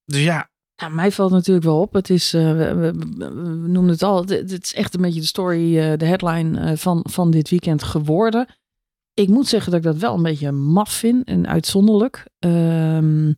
[0.06, 0.50] Dus ja.
[0.76, 0.90] ja.
[0.90, 1.94] Mij valt natuurlijk wel op.
[1.94, 2.92] Het is, we,
[3.68, 4.22] noemen het al.
[4.22, 8.48] Het, het, is echt een beetje de story, de headline van, van dit weekend geworden.
[9.14, 12.28] Ik moet zeggen dat ik dat wel een beetje maf vind en uitzonderlijk.
[12.40, 13.32] Ehm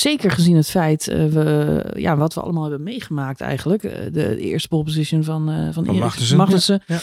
[0.00, 3.82] Zeker gezien het feit, uh, we, ja, wat we allemaal hebben meegemaakt eigenlijk.
[3.82, 6.36] Uh, de, de, eerste pole position van, uh, van, van Magnussen.
[6.36, 6.82] Magnussen.
[6.86, 6.98] Ja.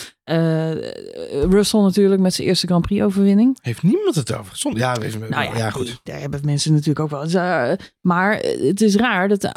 [1.49, 3.57] Russell natuurlijk met zijn eerste Grand Prix overwinning.
[3.61, 4.57] Heeft niemand het over?
[4.57, 5.99] Zonder, ja, even, nou ja, ja, goed.
[6.03, 7.77] Daar hebben mensen natuurlijk ook wel.
[8.01, 9.51] maar het is raar dat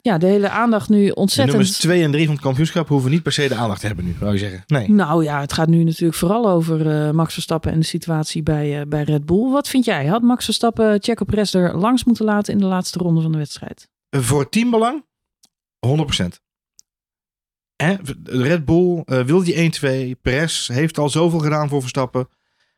[0.00, 1.58] ja, de hele aandacht nu ontzettend...
[1.58, 3.86] De nummers 2 en 3 van het kampioenschap hoeven niet per se de aandacht te
[3.86, 4.62] hebben nu, zou je zeggen.
[4.66, 4.90] Nee.
[4.90, 9.02] Nou ja, het gaat nu natuurlijk vooral over Max Verstappen en de situatie bij, bij
[9.02, 9.50] Red Bull.
[9.50, 10.06] Wat vind jij?
[10.06, 13.38] Had Max Verstappen Checo Perez er langs moeten laten in de laatste ronde van de
[13.38, 13.88] wedstrijd?
[14.10, 15.04] Voor teambelang
[15.86, 16.48] 100%.
[17.82, 17.96] Hè?
[18.24, 20.20] Red Bull uh, wil die 1-2.
[20.20, 22.28] Perez heeft al zoveel gedaan voor Verstappen.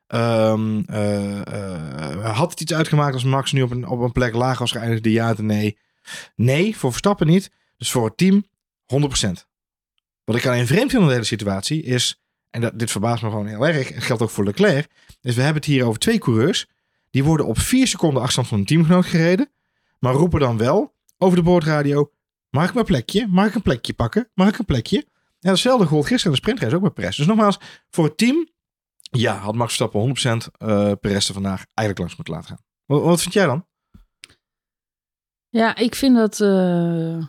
[0.08, 4.34] Um, uh, uh, had het iets uitgemaakt als Max nu op een, op een plek
[4.34, 5.04] laag was geëindigd?
[5.04, 5.78] Ja nee?
[6.36, 7.50] Nee, voor Verstappen niet.
[7.76, 8.44] Dus voor het team
[8.94, 9.30] 100%.
[10.24, 13.28] Wat ik alleen vreemd vind in de hele situatie is, en dat, dit verbaast me
[13.28, 16.18] gewoon heel erg, en geldt ook voor Leclerc, is we hebben het hier over twee
[16.18, 16.66] coureurs.
[17.10, 19.50] Die worden op vier seconden afstand van een teamgenoot gereden.
[19.98, 22.10] Maar roepen dan wel over de boordradio:
[22.52, 23.26] Mag ik mijn plekje?
[23.26, 24.30] Mag ik een plekje pakken?
[24.34, 25.06] Mag ik een plekje?
[25.40, 27.16] En hetzelfde gold gisteren in de sprintrace ook bij Perez.
[27.16, 27.58] Dus nogmaals,
[27.90, 28.48] voor het team,
[29.10, 32.64] ja, had Max Verstappen 100% uh, vandaag eigenlijk langs moeten laten gaan.
[32.84, 33.66] Wat, wat vind jij dan?
[35.48, 36.40] Ja, ik vind dat.
[36.40, 37.24] Uh...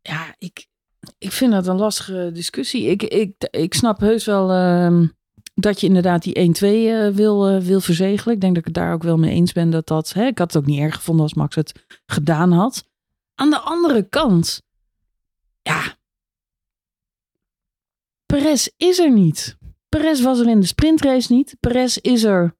[0.00, 0.66] Ja, ik,
[1.18, 2.86] ik vind dat een lastige discussie.
[2.86, 4.50] Ik, ik, ik snap heus wel.
[4.54, 5.08] Uh
[5.54, 8.34] dat je inderdaad die 1-2 uh, eh, wil, uh, wil verzegelen.
[8.34, 10.12] Ik denk dat ik het daar ook wel mee eens ben dat dat...
[10.12, 12.89] Hè, ik had het ook niet erg gevonden als Max het gedaan had.
[13.40, 14.62] Aan de andere kant,
[15.62, 15.98] ja...
[18.26, 19.58] Perez is er niet.
[19.88, 21.56] Perez was er in de sprintrace niet.
[21.60, 22.56] Perez is er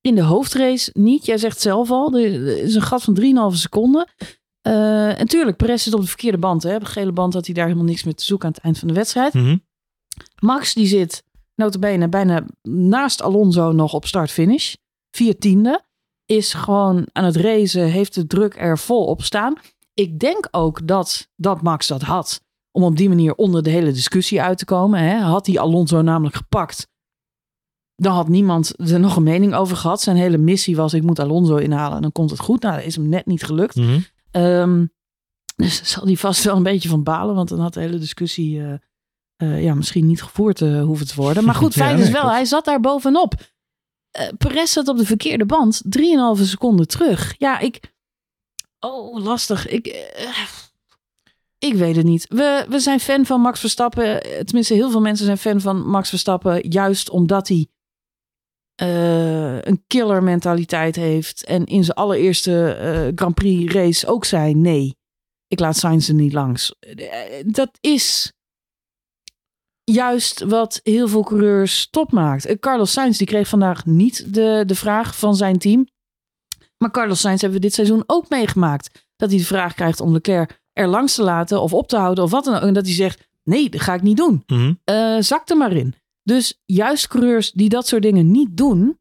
[0.00, 1.26] in de hoofdrace niet.
[1.26, 3.20] Jij zegt zelf al, er is een gat van
[3.52, 4.08] 3,5 seconden.
[4.68, 6.62] Uh, en tuurlijk, Perez zit op de verkeerde band.
[6.62, 6.74] Hè.
[6.74, 8.78] Op de gele band had hij daar helemaal niks meer te zoeken aan het eind
[8.78, 9.34] van de wedstrijd.
[9.34, 9.64] Mm -hmm.
[10.38, 14.74] Max die zit notabene bijna naast Alonso nog op start-finish.
[15.10, 15.84] Vier tiende.
[16.26, 19.54] Is gewoon aan het racen, heeft de druk er vol op staan.
[20.00, 22.42] Ik denk ook dat, dat Max dat had.
[22.70, 25.00] Om op die manier onder de hele discussie uit te komen.
[25.00, 25.18] Hè.
[25.18, 26.88] Had hij Alonso namelijk gepakt.
[27.94, 30.00] Dan had niemand er nog een mening over gehad.
[30.00, 32.62] Zijn hele missie was: ik moet Alonso inhalen en dan komt het goed.
[32.62, 33.74] Nou, dat is hem net niet gelukt.
[33.74, 34.92] Mm -hmm.
[35.56, 37.34] dus zal hij vast wel een beetje van balen.
[37.34, 38.72] Want dan had de hele discussie uh,
[39.42, 41.44] uh, ja, misschien niet gevoerd uh, hoeven te worden.
[41.44, 43.34] Maar goed, feit ja, is wel, hij zat daar bovenop.
[44.38, 45.82] Perez zat op de verkeerde band.
[46.38, 47.34] 3,5 seconden terug.
[47.38, 47.98] Ja, ik...
[48.80, 49.68] Oh, lastig.
[49.68, 49.86] Ik...
[51.58, 52.26] ik weet het niet.
[52.28, 54.20] We, we zijn fan van Max Verstappen.
[54.44, 56.68] Tenminste, heel veel mensen zijn fan van Max Verstappen.
[56.68, 57.66] Juist omdat hij
[59.62, 61.44] een killer mentaliteit heeft.
[61.44, 64.96] En in zijn allereerste Grand Prix race ook zei nee.
[65.48, 66.74] ik laat Sainz er niet langs.
[66.78, 68.32] Eh, Dat is
[69.84, 72.46] juist wat heel veel coureurs top maakt.
[72.46, 75.88] Eh, Carlos Sainz die kreeg vandaag niet de, de vraag van zijn team.
[76.82, 79.04] Maar Carlos Sainz hebben we dit seizoen ook meegemaakt.
[79.16, 82.24] Dat hij de vraag krijgt om Leclerc er langs te laten of op te houden
[82.24, 82.62] of wat dan ook.
[82.62, 84.42] En dat hij zegt, nee, dat ga ik niet doen.
[84.84, 85.94] Eh, zak er maar in.
[86.22, 88.98] Dus juist coureurs die dat soort dingen niet doen,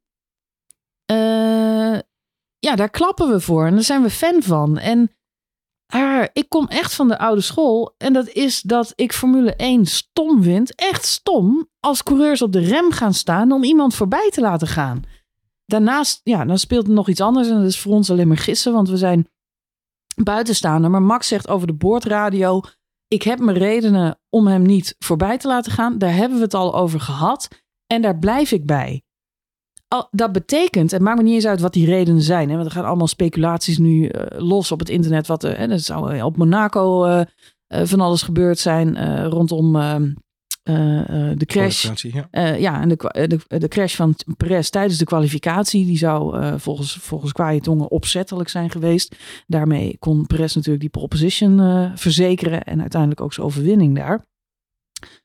[1.05, 1.99] eh,
[2.59, 3.65] ja, daar klappen we voor.
[3.65, 4.77] En daar zijn we fan van.
[4.77, 5.11] En
[5.93, 7.95] ah, ik kom echt van de oude school.
[7.97, 10.75] En dat is dat ik Formule 1 stom vind.
[10.75, 11.69] Echt stom.
[11.79, 15.03] Als coureurs op de rem gaan staan om iemand voorbij te laten gaan.
[15.69, 17.47] Daarnaast, ja, dan speelt er nog iets anders.
[17.49, 18.73] En dat is voor ons alleen maar gissen.
[18.73, 19.27] Want we zijn
[20.23, 20.89] buitenstaander.
[20.89, 22.61] Maar Max zegt over de boordradio.
[23.07, 25.97] Ik heb mijn redenen om hem niet voorbij te laten gaan.
[25.97, 27.47] Daar hebben we het al over gehad.
[27.87, 29.03] En daar blijf ik bij.
[29.87, 32.49] Al, dat betekent, het maakt me niet eens uit wat die redenen zijn.
[32.49, 35.27] Hè, want er gaan allemaal speculaties nu eh, los op het internet.
[35.27, 37.21] Wat er, hè, er zou op Monaco eh,
[37.67, 40.11] eh, van alles gebeurd zijn eh, rondom eh, eh, eh,
[41.37, 42.01] de crash.
[42.01, 42.27] Ja.
[42.31, 42.97] Eh, ja, en de,
[43.47, 47.91] de, de crash van Perez tijdens de kwalificatie, die zou eh, volgens, volgens kwaaie tongen
[47.91, 49.15] opzettelijk zijn geweest.
[49.47, 54.27] Daarmee kon Perez natuurlijk die pole position eh, verzekeren en uiteindelijk ook zijn overwinning daar.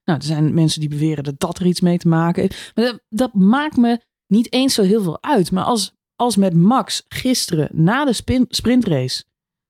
[0.04, 2.72] Nou, er zijn mensen die beweren dat dat er iets mee te maken heeft.
[2.74, 5.50] Maar dat, dat maakt me niet eens zo heel veel uit.
[5.50, 9.24] Maar als, als met Max gisteren na de spin, sprintrace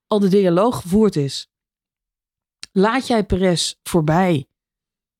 [0.06, 1.48] al de dialoog gevoerd is,
[2.72, 4.46] laat jij Perez voorbij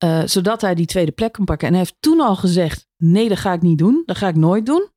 [0.05, 1.67] eh, zodat hij die tweede plek kan pakken.
[1.67, 4.03] En hij heeft toen al gezegd: nee, dat ga ik niet doen.
[4.07, 4.89] Dat ga ik nooit doen.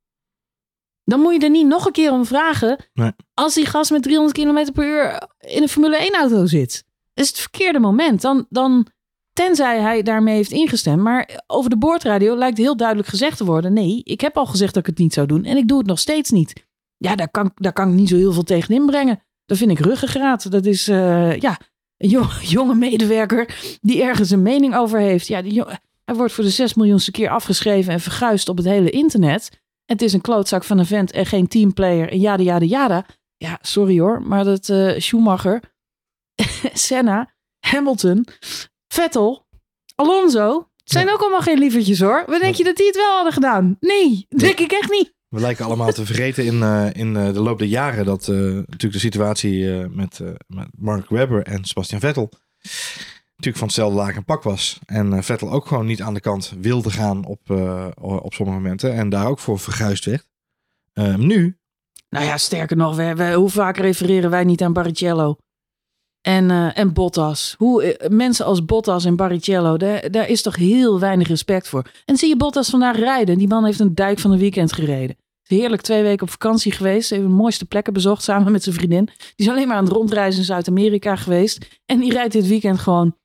[1.03, 2.85] Dan moet je er niet nog een keer om vragen.
[2.93, 3.11] Nee.
[3.33, 6.85] Als die gast met 300 km per uur in een Formule 1 auto zit.
[7.13, 8.21] Dat is het verkeerde moment.
[8.21, 8.87] Dan, dan,
[9.33, 11.01] tenzij hij daarmee heeft ingestemd.
[11.01, 14.73] Maar over de boordradio lijkt heel duidelijk gezegd te worden: nee, ik heb al gezegd
[14.73, 15.43] dat ik het niet zou doen.
[15.43, 16.65] En ik doe het nog steeds niet.
[16.97, 19.23] Ja, daar kan, daar kan ik niet zo heel veel tegen inbrengen.
[19.45, 20.51] Dat vind ik ruggengraat.
[20.51, 21.59] Dat is, eh, ja,
[21.97, 25.27] een jo- jonge medewerker die ergens een mening over heeft.
[25.27, 25.63] Ja, die
[26.05, 29.49] hij wordt voor de 6 miljoenste keer afgeschreven en verguisd op het hele internet.
[29.85, 33.05] En het is een klootzak van een vent en geen teamplayer en jada, jada, jada.
[33.37, 35.61] Ja, sorry hoor, maar dat eh, Schumacher,
[36.73, 38.27] Senna, Hamilton,
[38.93, 39.47] Vettel,
[39.95, 42.23] Alonso, het zijn ook allemaal geen lievertjes hoor.
[42.27, 43.77] Wat denk je dat die het wel hadden gedaan?
[43.79, 45.13] Nee, denk ik echt niet.
[45.29, 48.35] We lijken allemaal te vergeten in, eh, in eh, de loop der jaren dat eh,
[48.35, 52.29] natuurlijk de situatie met, met Mark Webber en Sebastian Vettel
[53.35, 54.79] natuurlijk van hetzelfde laag en pak was.
[54.85, 57.49] En Vettel ook gewoon niet aan de kant wilde gaan op,
[57.99, 60.27] op sommige momenten en daar ook voor verguisd werd.
[60.93, 61.57] Eh, nu,
[62.09, 62.97] Nou ja, sterker nog,
[63.33, 65.37] hoe vaak refereren wij niet aan Barrichello?
[66.27, 67.55] En, eh, en Bottas.
[67.57, 71.91] Hoe, eh, mensen als Bottas en Barrichello, daar, daar is toch heel weinig respect voor.
[72.05, 73.37] En zie je Bottas vandaag rijden?
[73.37, 75.17] Die man heeft een dijk van een weekend gereden.
[75.43, 77.09] Heerlijk twee weken op vakantie geweest.
[77.09, 79.05] Heeft de mooiste plekken bezocht samen met zijn vriendin.
[79.05, 81.81] Die is alleen maar aan het rondreizen in Zuid-Amerika geweest.
[81.85, 83.15] En die rijdt dit weekend gewoon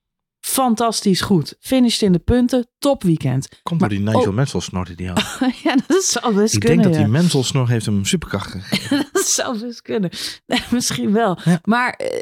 [0.41, 1.57] fantastisch goed.
[1.61, 2.67] Finished in de punten.
[2.79, 3.49] Top weekend.
[3.63, 4.35] komt door die Nigel oh.
[4.35, 5.53] Mansell die hij had.
[5.65, 6.83] ja, dat zou best Ik kunnen.
[6.83, 9.09] denk dat die Mansell snor heeft hem superkracht gegeven.
[9.13, 10.11] Dat zou best kunnen.
[10.47, 11.39] Nee, misschien wel.
[11.45, 11.61] Ja.
[11.65, 12.21] Maar eh,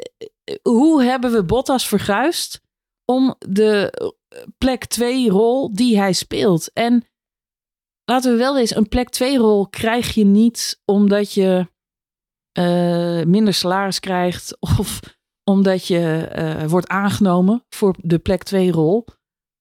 [0.61, 2.61] hoe hebben we Bottas verguisd
[3.05, 6.73] om de eh, plek 2 rol die hij speelt?
[6.73, 7.05] En
[8.05, 11.69] laten we wel eens, een plek 2 rol krijg je niet omdat je
[12.51, 14.99] eh, minder salaris krijgt of
[15.43, 19.05] omdat je eh, wordt aangenomen voor de plek 2 rol.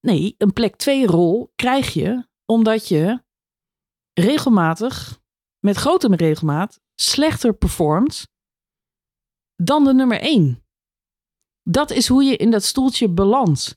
[0.01, 3.23] Nee, een plek 2 rol krijg je omdat je
[4.13, 5.21] regelmatig,
[5.59, 8.29] met grote regelmaat, slechter performt
[9.57, 10.60] dan de nummer 1.
[11.63, 13.75] Dat is hoe je in dat stoeltje belandt.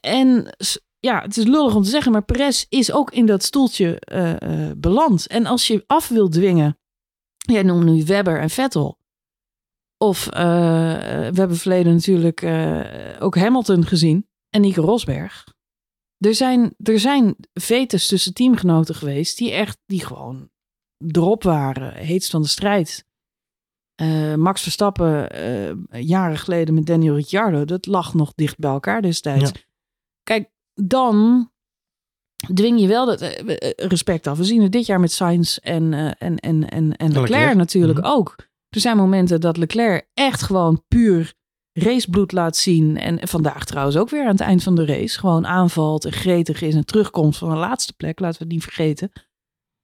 [0.00, 0.56] En
[1.00, 4.68] ja, het is lullig om te zeggen, maar Perez is ook in dat stoeltje eh,
[4.68, 5.26] eh, beland.
[5.26, 6.78] En als je af wil dwingen,
[7.36, 8.98] jij noemt nu Webber en Vettel.
[9.96, 10.42] Of eh,
[11.30, 12.44] we hebben verleden natuurlijk
[13.22, 15.44] ook Hamilton gezien en Nico Rosberg.
[16.18, 20.50] Er zijn, er zijn vetes tussen teamgenoten geweest die echt, die gewoon
[20.98, 23.04] erop waren, heetst van de strijd.
[24.00, 29.02] Eh, Max Verstappen, eh, jaren geleden met Daniel Ricciardo, dat lag nog dicht bij elkaar
[29.02, 29.50] destijds.
[29.50, 29.60] Ja.
[30.22, 31.48] Kijk, dan
[32.54, 34.38] dwing je wel dat eh, respect af.
[34.38, 37.54] We zien het dit jaar met Sainz en, en, en, en, en Leclerc, Leclerc.
[37.56, 38.06] natuurlijk Mhm.
[38.08, 38.36] ook.
[38.68, 41.34] Er zijn momenten dat Leclerc echt gewoon puur
[41.72, 42.98] racebloed laat zien.
[42.98, 45.18] En vandaag trouwens ook weer aan het eind van de race.
[45.18, 48.20] Gewoon aanvalt en gretig is en terugkomt van de laatste plek.
[48.20, 49.10] Laten we het niet vergeten.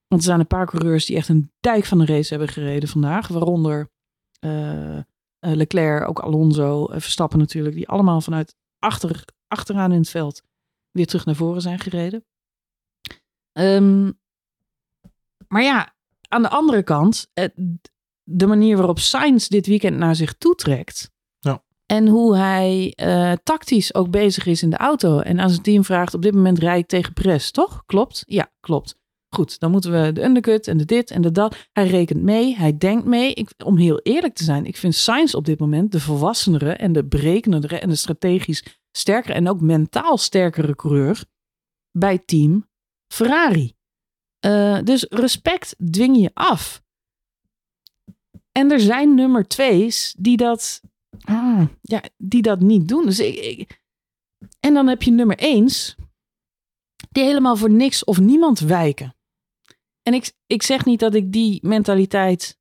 [0.09, 2.89] Want er zijn een paar coureurs die echt een dijk van de race hebben gereden
[2.89, 3.29] vandaag.
[3.29, 3.95] Waaronder
[5.55, 7.75] Leclerc, ook Alonso, eh, Verstappen natuurlijk.
[7.75, 10.43] Die allemaal vanuit achter, achteraan in het veld
[10.91, 12.25] weer terug naar voren zijn gereden.
[13.53, 14.13] Ehm,
[15.49, 15.95] maar ja,
[16.29, 17.49] aan de andere kant, eh,
[18.23, 21.15] de manier waarop Sainz dit weekend naar zich toetrekt.
[21.87, 25.19] En hoe hij uh, tactisch ook bezig is in de auto.
[25.19, 27.83] En aan zijn team vraagt: op dit moment rijd ik tegen Press, toch?
[27.87, 28.23] Klopt?
[28.27, 28.97] Ja, klopt.
[29.37, 31.69] Goed, dan moeten we de undercut en de dit en de dat.
[31.73, 33.35] Hij rekent mee, hij denkt mee.
[33.35, 36.93] Ik, om heel eerlijk te zijn, ik vind Sainz op dit moment de volwassenere en
[36.93, 41.25] de berekenendere en de strategisch sterkere en ook mentaal sterkere coureur
[41.91, 42.69] bij team
[43.13, 43.75] Ferrari.
[44.47, 46.83] Uh, dus respect dwing je af.
[48.53, 50.83] En er zijn nummer twee's die dat,
[51.25, 53.05] ah, ja, die dat niet doen.
[53.05, 53.19] Dus
[54.61, 55.95] en dan heb je nummer eens
[57.11, 59.16] die helemaal voor niks of niemand wijken.
[60.07, 62.59] En ik, ik zeg niet dat ik die mentaliteit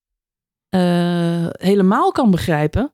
[0.76, 2.94] uh, helemaal kan begrijpen.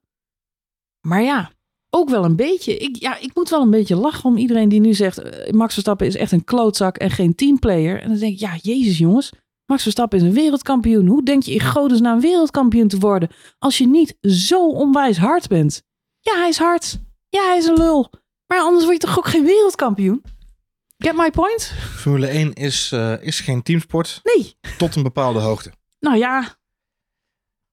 [1.08, 1.52] Maar ja,
[1.90, 2.78] ook wel een beetje.
[2.78, 5.24] Ik, ja, ik moet wel een beetje lachen om iedereen die nu zegt...
[5.24, 8.02] Uh, Max Verstappen is echt een klootzak en geen teamplayer.
[8.02, 9.32] En dan denk ik, ja, jezus jongens.
[9.66, 11.08] Max Verstappen is een wereldkampioen.
[11.08, 13.30] Hoe denk je in godesnaam wereldkampioen te worden...
[13.60, 15.84] als je niet zo onwijs hard bent?
[16.20, 17.00] Ja, hij is hard.
[17.30, 18.10] Ja, hij is een lul.
[18.48, 20.24] Maar anders word je toch ook geen wereldkampioen?
[21.04, 21.74] Get my point?
[21.96, 24.20] Formule 1 is, uh, is geen teamsport.
[24.24, 24.56] Nee.
[24.78, 25.72] Tot een bepaalde hoogte.
[26.00, 26.58] Nou ja.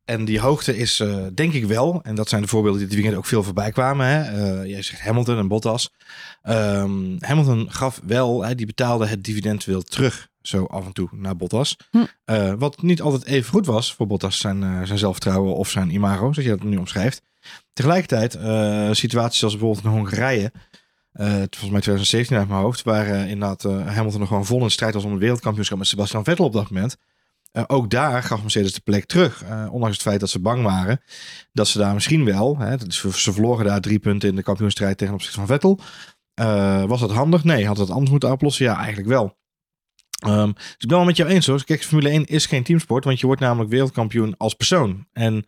[0.05, 2.97] En die hoogte is uh, denk ik wel, en dat zijn de voorbeelden die dit
[2.97, 4.07] weekend ook veel voorbij kwamen.
[4.07, 4.37] Hè?
[4.63, 5.91] Uh, jij zegt Hamilton en Bottas.
[6.43, 11.09] Um, Hamilton gaf wel, hè, die betaalde het dividend wel terug zo af en toe
[11.13, 11.77] naar Bottas.
[11.91, 12.57] Hm.
[12.59, 16.49] wat niet altijd even goed was voor Bottas zijn, zijn zelfvertrouwen of zijn imago, zoals
[16.49, 17.23] je dat nu omschrijft.
[17.73, 18.33] Tegelijkertijd,
[18.97, 20.53] situaties zoals bijvoorbeeld in Hongarije,
[21.13, 24.63] uh, volgens mij 2017 uit mijn hoofd, waar uh, inderdaad uh, Hamilton nog gewoon vol
[24.63, 26.97] in strijd was om het wereldkampioenschap met Sebastian Vettel op dat moment.
[27.67, 29.45] ook daar gaf Mercedes de plek terug.
[29.71, 31.01] ondanks het feit dat ze bang waren
[31.53, 34.99] dat ze daar misschien wel, hè, dus ze verloren daar drie punten in de kampioenstrijd
[34.99, 35.81] tegen opzichte van Vettel.
[36.87, 37.45] was dat handig?
[37.45, 37.67] Nee.
[37.67, 38.65] Had het anders moeten oplossen?
[38.65, 39.37] Ja, eigenlijk wel.
[40.27, 41.65] Um, dus ik ben wel met jou eens hoor.
[41.65, 45.07] Kijk, Formule 1 is geen teamsport, want je wordt namelijk wereldkampioen als persoon.
[45.13, 45.47] En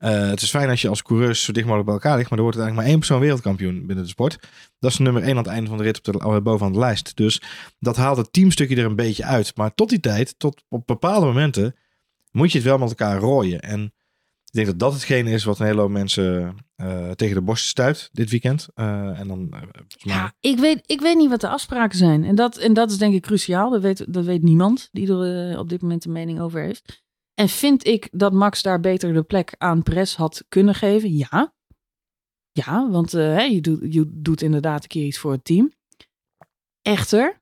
[0.00, 2.38] uh, het is fijn als je als coureurs zo dicht mogelijk bij elkaar ligt, maar
[2.38, 4.38] er wordt uiteindelijk maar één persoon wereldkampioen binnen de sport.
[4.78, 6.78] Dat is nummer één aan het einde van de rit op de, uh, bovenaan de
[6.78, 7.16] lijst.
[7.16, 7.42] Dus
[7.78, 9.56] dat haalt het teamstukje er een beetje uit.
[9.56, 11.76] Maar tot die tijd, tot op bepaalde momenten,
[12.30, 13.60] moet je het wel met elkaar rooien.
[13.60, 13.84] En
[14.44, 17.66] ik denk dat dat hetgene is wat een hele hoop mensen uh, tegen de borst
[17.66, 18.68] stuit dit weekend.
[18.74, 19.54] en dan.
[19.88, 22.24] Ja, ik weet, ik weet niet wat de afspraken zijn.
[22.24, 23.70] En dat, en dat is denk ik cruciaal.
[23.70, 27.02] Dat weet, dat weet niemand die er op dit moment een mening over heeft.
[27.40, 31.16] En vind ik dat Max daar beter de plek aan Pres had kunnen geven?
[31.16, 31.52] Ja.
[32.52, 35.72] Ja, want uh, je, doet, je doet inderdaad een keer iets voor het team.
[36.82, 37.40] Echter,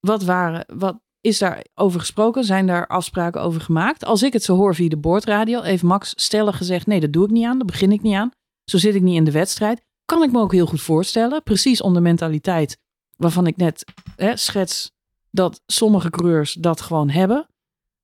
[0.00, 2.44] wat, waren, wat is daar over gesproken?
[2.44, 4.04] Zijn daar afspraken over gemaakt?
[4.04, 7.24] Als ik het zo hoor via de boordradio, heeft Max stellig gezegd: nee, dat doe
[7.24, 8.30] ik niet aan, dat begin ik niet aan.
[8.64, 9.82] Zo zit ik niet in de wedstrijd.
[10.04, 12.78] Kan ik me ook heel goed voorstellen, precies om de mentaliteit
[13.16, 13.84] waarvan ik net
[14.16, 14.92] hè, schets
[15.30, 17.46] dat sommige coureurs dat gewoon hebben.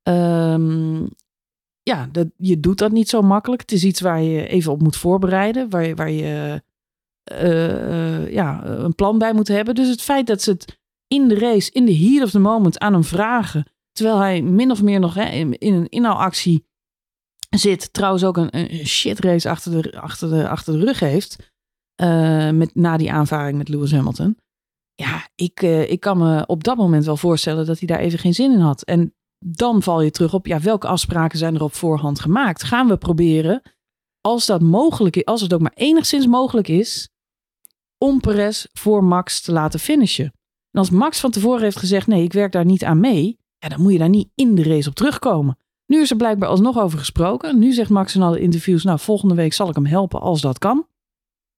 [0.03, 1.09] Um,
[1.88, 3.61] ja, dat, je doet dat niet zo makkelijk.
[3.61, 6.62] Het is iets waar je even op moet voorbereiden, waar je, waar je
[7.33, 9.74] uh, uh, ja, een plan bij moet hebben.
[9.74, 12.79] Dus het feit dat ze het in de race, in de heat of the moment
[12.79, 16.66] aan hem vragen, terwijl hij min of meer nog hè, in, in een inhaalactie
[17.51, 21.53] zit, trouwens ook een, een shit race achter de, achter de, achter de rug heeft,
[22.03, 24.37] uh, met, na die aanvaring met Lewis Hamilton.
[24.94, 28.35] Ja, ik, ik kan me op dat moment wel voorstellen dat hij daar even geen
[28.35, 28.83] zin in had.
[28.83, 32.62] En dan val je terug op, ja, welke afspraken zijn er op voorhand gemaakt?
[32.62, 33.62] Gaan we proberen,
[34.20, 37.09] als dat mogelijk is, als het ook maar enigszins mogelijk is,
[37.98, 40.33] om Perez voor Max te laten finishen.
[40.70, 43.68] En als Max van tevoren heeft gezegd, nee, ik werk daar niet aan mee, ja,
[43.68, 45.59] dan moet je daar niet in de race op terugkomen.
[45.87, 47.59] Nu is er blijkbaar alsnog over gesproken.
[47.59, 50.59] Nu zegt Max in alle interviews, nou, volgende week zal ik hem helpen als dat
[50.59, 50.87] kan.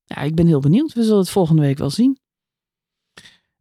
[0.04, 0.92] Ja, ik ben heel benieuwd.
[0.92, 2.18] We zullen het volgende week wel zien.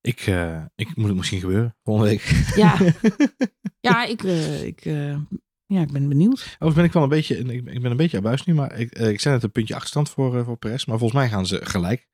[0.02, 2.52] Ik, uh, ik moet het misschien gebeuren volgende week.
[2.56, 2.78] Ja,
[3.90, 5.18] ja ik, uh, ik, uh,
[5.66, 6.40] ja, ik ben benieuwd.
[6.40, 8.98] Overigens ben ik wel een beetje, ik, ik ben een beetje abuis nu, maar ik,
[8.98, 10.86] ik zet net een puntje achterstand voor, voor Perez.
[10.86, 12.08] Maar volgens mij gaan ze gelijk.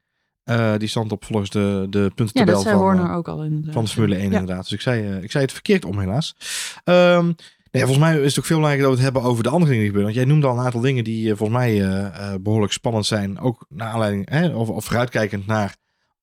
[0.77, 3.67] die stand op volgens de, de puntentabel ja, dat van, Horner ook al in.
[3.71, 4.39] van de Formule 1 ja.
[4.39, 4.63] inderdaad.
[4.63, 6.35] Dus ik zei, ik zei het verkeerd om helaas.
[6.83, 7.35] Um,
[7.71, 9.71] nee, volgens mij is het ook veel belangrijker dat we het hebben over de andere
[9.71, 10.13] dingen die gebeuren.
[10.13, 13.39] Want jij noemde al een aantal dingen die volgens mij behoorlijk spannend zijn.
[13.39, 15.75] Ook naar aanleiding, hè, of, of vooruitkijkend naar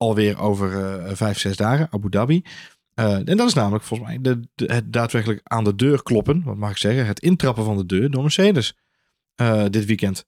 [0.08, 2.44] alweer over uh, vijf, zes dagen, Abu Dhabi.
[2.94, 6.42] Uh, en dat is namelijk volgens mij de, de, het daadwerkelijk aan de deur kloppen,
[6.44, 8.76] wat mag ik zeggen, het intrappen van de deur door Mercedes
[9.40, 10.24] uh, dit weekend.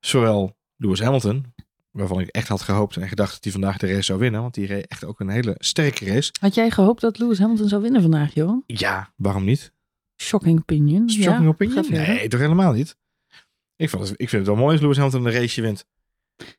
[0.00, 1.54] Zowel Lewis Hamilton,
[1.90, 4.54] waarvan ik echt had gehoopt en gedacht dat hij vandaag de race zou winnen, want
[4.54, 6.32] die reed echt ook een hele sterke race.
[6.40, 8.62] Had jij gehoopt dat Lewis Hamilton zou winnen vandaag, Johan?
[8.66, 9.72] Ja, waarom niet?
[10.16, 11.10] Shocking opinion.
[11.10, 11.90] Shocking ja, opinion?
[11.90, 12.96] Nee, toch helemaal niet.
[13.76, 15.86] Ik, vond het, ik vind het wel mooi als Lewis Hamilton een race wint.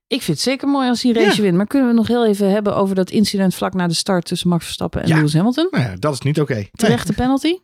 [0.08, 1.42] Ik vind het zeker mooi als hij race ja.
[1.42, 1.58] wint.
[1.58, 4.50] Maar kunnen we nog heel even hebben over dat incident vlak na de start tussen
[4.50, 5.16] Max Verstappen en ja.
[5.16, 5.68] Lewis Hamilton?
[5.72, 6.52] Nou ja, dat is niet oké.
[6.52, 6.70] Okay.
[6.72, 7.18] Terechte nee.
[7.18, 7.58] penalty?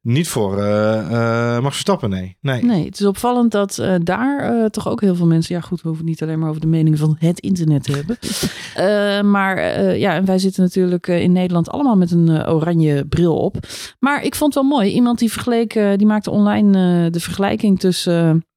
[0.00, 0.64] Niet voor uh,
[1.10, 2.36] uh, Max Verstappen, nee.
[2.40, 2.64] nee.
[2.64, 5.54] Nee, het is opvallend dat uh, daar toch ook heel veel mensen...
[5.54, 9.30] Ja goed, we hoeven niet alleen maar over de meningen van het internet te hebben.
[9.32, 9.60] maar
[9.96, 13.56] ja, en wij zitten natuurlijk in Nederland allemaal met een oranje bril op.
[13.98, 14.90] Maar ik vond het wel mooi.
[14.90, 18.47] Iemand die vergeleek, die maakte online de vergelijking tussen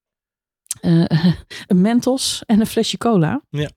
[1.68, 3.42] een Mentos en een flesje cola.
[3.50, 3.70] Ja.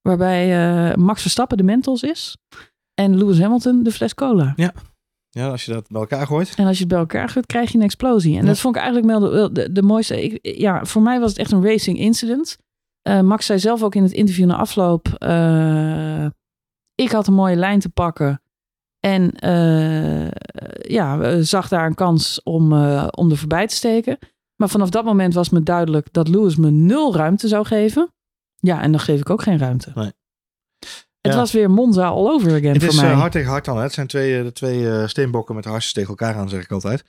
[0.00, 2.36] Waarbij Max Verstappen de Mentos is
[2.94, 4.52] en Lewis Hamilton de fles cola.
[4.56, 4.72] Ja.
[5.30, 6.54] Ja, als je dat bij elkaar gooit.
[6.56, 8.38] En als je het bij elkaar gooit, krijg je een explosie.
[8.38, 10.22] En dat vond ik eigenlijk wel de, de, mooiste.
[10.22, 12.58] Ik, ja, voor mij was het echt een racing incident.
[13.08, 15.16] Uh, Max zei zelf ook in het interview na afloop.
[15.18, 16.26] Uh,
[16.94, 18.42] ik had een mooie lijn te pakken.
[19.00, 20.30] En uh,
[20.80, 22.72] ja, zag daar een kans om,
[23.10, 24.18] om er voorbij te steken.
[24.56, 28.12] Maar vanaf dat moment was me duidelijk dat Lewis me nul ruimte zou geven.
[28.56, 29.92] Ja, en dan geef ik ook geen ruimte.
[29.94, 30.12] Nee.
[31.20, 33.04] Het was weer Monza all over again het voor is, mij.
[33.04, 33.76] Het is hard tegen hard dan.
[33.76, 33.82] Hè?
[33.82, 36.70] Het zijn twee, eh, de twee uh, steenbokken met hartjes tegen elkaar aan, zeg ik
[36.70, 37.04] altijd.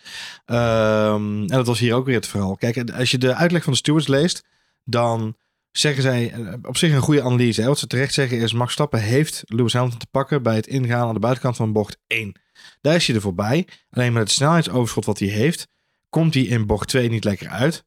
[0.45, 2.56] Um, en dat was hier ook weer het verhaal.
[2.56, 4.45] Kijk, als je de uitleg van de stewards leest,
[4.84, 5.36] dan
[5.71, 7.62] zeggen zij eh, op zich een goede analyse.
[7.62, 7.67] Hè?
[7.67, 11.08] Wat ze terecht zeggen is, Max Stappen heeft Lewis Hamilton te pakken bij het ingaan
[11.08, 12.39] aan de buitenkant van bocht 1.
[12.82, 13.67] Daar is hij er voorbij.
[13.89, 15.67] Alleen met het snelheidsoverschot wat hij heeft,
[16.13, 17.86] komt hij in bocht 2 niet lekker uit.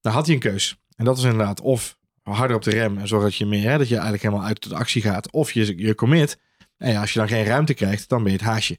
[0.00, 0.76] Dan had hij een keus.
[0.96, 3.78] En dat is inderdaad of harder op de rem en zorg dat je meer, hè,
[3.78, 5.32] dat je eigenlijk helemaal uit de actie gaat.
[5.32, 6.38] Of je, je commit.
[6.76, 8.78] En als je dan geen ruimte krijgt, dan ben je het haasje.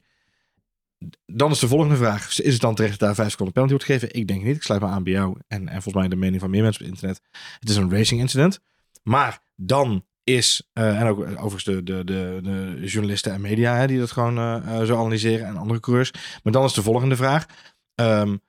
[1.26, 4.20] Dan is de volgende vraag: is het dan terecht daar vijf seconden penalty wordt gegeven?
[4.20, 4.56] Ik denk niet.
[4.56, 6.84] Ik sluit me aan bij jou en, en volgens mij de mening van meer mensen
[6.84, 7.20] op internet.
[7.58, 8.60] Het is een racing incident.
[9.02, 13.98] Maar dan is, uh, en ook overigens de, de, de, journalisten en media hè, die
[13.98, 16.10] dat gewoon uh, zo analyseren en andere coureurs.
[16.42, 17.46] Maar dan is de volgende vraag:
[17.94, 18.40] um,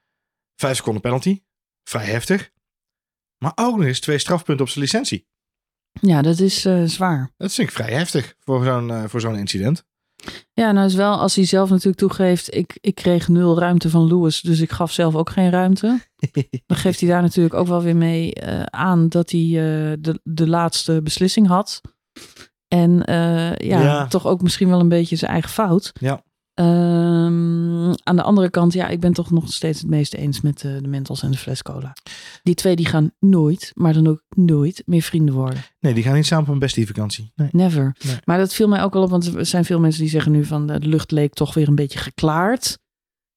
[0.62, 1.42] vijf seconden penalty,
[1.84, 2.52] vrij heftig.
[3.38, 5.28] Maar ook nog eens twee strafpunten op zijn licentie.
[6.02, 7.32] Ja, dat is uh, zwaar.
[7.38, 9.86] Dat vind ik vrij heftig voor zo'n uh, voor zo'n incident.
[10.54, 14.08] Ja, nou is wel als hij zelf natuurlijk toegeeft, ik, ik kreeg nul ruimte van
[14.08, 16.00] Lewis, dus ik gaf zelf ook geen ruimte.
[16.68, 19.40] Dan geeft hij daar natuurlijk ook wel weer mee uh, aan dat hij
[20.00, 21.82] de, de laatste beslissing had.
[22.68, 25.92] En ja, ja, toch ook misschien wel een beetje zijn eigen fout.
[26.00, 26.24] Ja.
[26.54, 30.64] Um, aan de andere kant, ja, ik ben toch nog steeds het meest eens met
[30.64, 31.94] uh, de Mentos en de fles cola.
[32.44, 35.64] Die twee die gaan nooit, maar dan ook nooit meer vrienden worden.
[35.80, 37.32] Nee, die gaan niet samen op een bestie vakantie.
[37.36, 37.50] Nee.
[37.52, 37.96] Never.
[38.06, 38.16] Nee.
[38.26, 40.46] Maar dat viel mij ook wel op, want er zijn veel mensen die zeggen nu
[40.46, 42.78] van de lucht leek toch weer een beetje geklaard.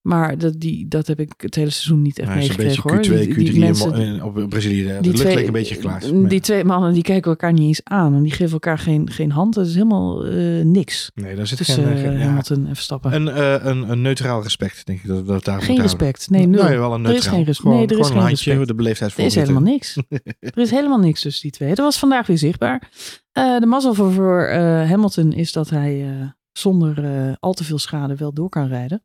[0.05, 2.97] Maar dat, die, dat heb ik het hele seizoen niet echt Nou, meegekregen hoor.
[2.97, 4.83] Q2, Die- Q3 die mensen- in- op Brazilië.
[4.83, 6.03] De die lucht twee- leek een beetje klaar.
[6.27, 8.13] Die twee mannen die kijken elkaar niet eens aan.
[8.15, 9.53] En die geven elkaar geen, geen hand.
[9.53, 11.11] Dat is helemaal eh, niks.
[11.15, 11.93] Nee, daar zit Tussen geen...
[11.93, 12.25] eh, geen- eh, ja.
[12.25, 13.13] Hamilton en Verstappen.
[13.13, 15.07] een, eh, een, een neutraal respect, denk ik.
[15.07, 16.29] Dat, dat daar geen respect.
[16.29, 16.63] Nee, nul.
[16.63, 17.35] Nee, wel een Er is neutraal.
[17.35, 18.67] geen res- Gewoon, nee, er is geen handje, respect.
[18.67, 19.97] de beleefdheid Er is helemaal niks.
[20.39, 21.69] er is helemaal niks tussen die twee.
[21.69, 22.91] Dat was vandaag weer zichtbaar.
[23.31, 27.63] Eh, de mazzel voor, voor eh, Hamilton is dat hij eh, zonder eh, al te
[27.63, 29.03] veel schade wel door kan rijden.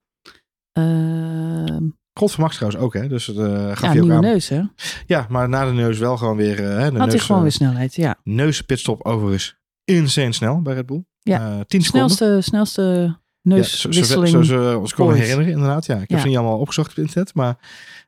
[0.73, 3.09] Ehm, God van Max trouwens ook, hè.
[3.09, 4.21] Dus het eh gaf ja, hij ook aan.
[4.21, 4.61] neus hè.
[5.07, 6.65] Ja, maar na de neus wel gewoon weer...
[6.71, 8.17] eh, hè, de Had hij gewoon eh, weer snelheid, ja.
[8.25, 11.05] Neus pitstop overigens insane snel bij Red Bull.
[11.21, 11.39] Ja.
[11.59, 12.11] Eh, 10 seconden.
[12.11, 14.29] Snelste, snelste Ja, zo- zo- neuswisseling.
[14.29, 15.87] Zoals we ons kunnen herinneren, inderdaad.
[15.87, 16.19] Ja, ik heb Ja.
[16.21, 17.35] ze niet allemaal opgezocht op het internet.
[17.35, 17.57] Maar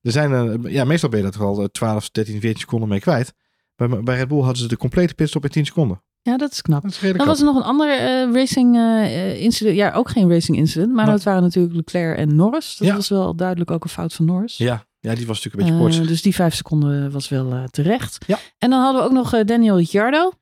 [0.02, 3.00] er zijn, ja, meestal ben je dat toch al eh, 12, 13, 14 seconden mee
[3.00, 3.34] kwijt.
[3.76, 6.02] Bij, bij Red Bull hadden ze de complete pitstop in 10 seconden.
[6.22, 6.82] Ja, dat is knap.
[6.82, 9.76] Dat is Dan was er nog een ander eh, racing eh, incident.
[9.76, 10.92] Ja, ook geen racing incident.
[10.92, 12.76] Maar dat waren natuurlijk Leclerc en Norris.
[12.76, 12.94] Dat Ja.
[12.94, 14.56] was wel duidelijk ook een fout van Norris.
[14.56, 16.08] Ja, ja, die was natuurlijk een beetje Eh, kort.
[16.08, 18.18] dus die vijf seconden was wel terecht.
[18.26, 18.38] Ja.
[18.58, 20.32] En dan hadden we ook nog Daniel Ricciardo.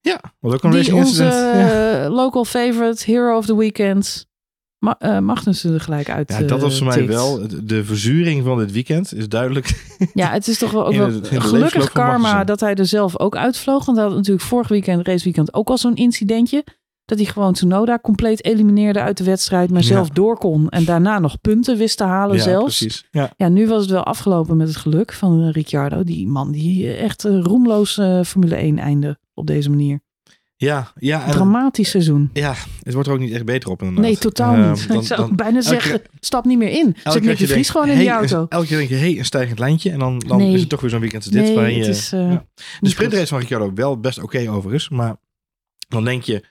[0.00, 1.70] ja, wat ook een Die racing onze incident.
[1.70, 2.08] Ja.
[2.08, 4.26] local favorite, hero of the weekend.
[4.78, 7.12] Ma eh, Magnussen er gelijk uit Ja, dat was voor eh, mij tikt.
[7.18, 9.14] wel de- verzuring van dit weekend.
[9.14, 9.94] Is duidelijk.
[10.14, 13.84] Ja, het is toch wel ook wel gelukkig karma dat hij er zelf ook uitvloog.
[13.84, 16.64] Want hij had natuurlijk vorig weekend, raceweekend, ook al zo'n incidentje.
[17.04, 19.70] Dat hij gewoon Tsunoda compleet elimineerde uit de wedstrijd.
[19.70, 19.86] Maar Ja.
[19.86, 20.68] zelf door kon.
[20.68, 22.78] En daarna nog punten wist te halen ja, zelfs.
[22.78, 23.06] precies.
[23.10, 23.32] Ja.
[23.36, 26.02] Ja, nu was het wel afgelopen met het geluk van eh, Ricciardo.
[26.04, 30.00] Die man die eh, echt een roemloos eh, Formule 1 einde op deze manier.
[30.58, 32.30] Ja, ja, Dramatisch seizoen.
[32.32, 34.04] ja, het wordt er ook niet echt beter op inderdaad.
[34.04, 34.88] Nee, totaal Ehm, niet.
[34.88, 36.96] dan- ik zou dan- bijna zeggen, stap niet meer in.
[37.04, 38.46] Zit Nick de je Vries gewoon in die auto.
[38.48, 39.90] Elke keer denk je, hey, een stijgend lijntje.
[39.90, 40.52] En dan, dan Nee.
[40.54, 41.42] is het toch weer zo'n weekend als dit.
[41.42, 42.44] Nee, waarin je, is, eh, ja.
[42.80, 44.88] De sprintrace van Ricciardo wel best oké overigens.
[44.88, 45.16] Maar
[45.88, 46.44] dan denk je,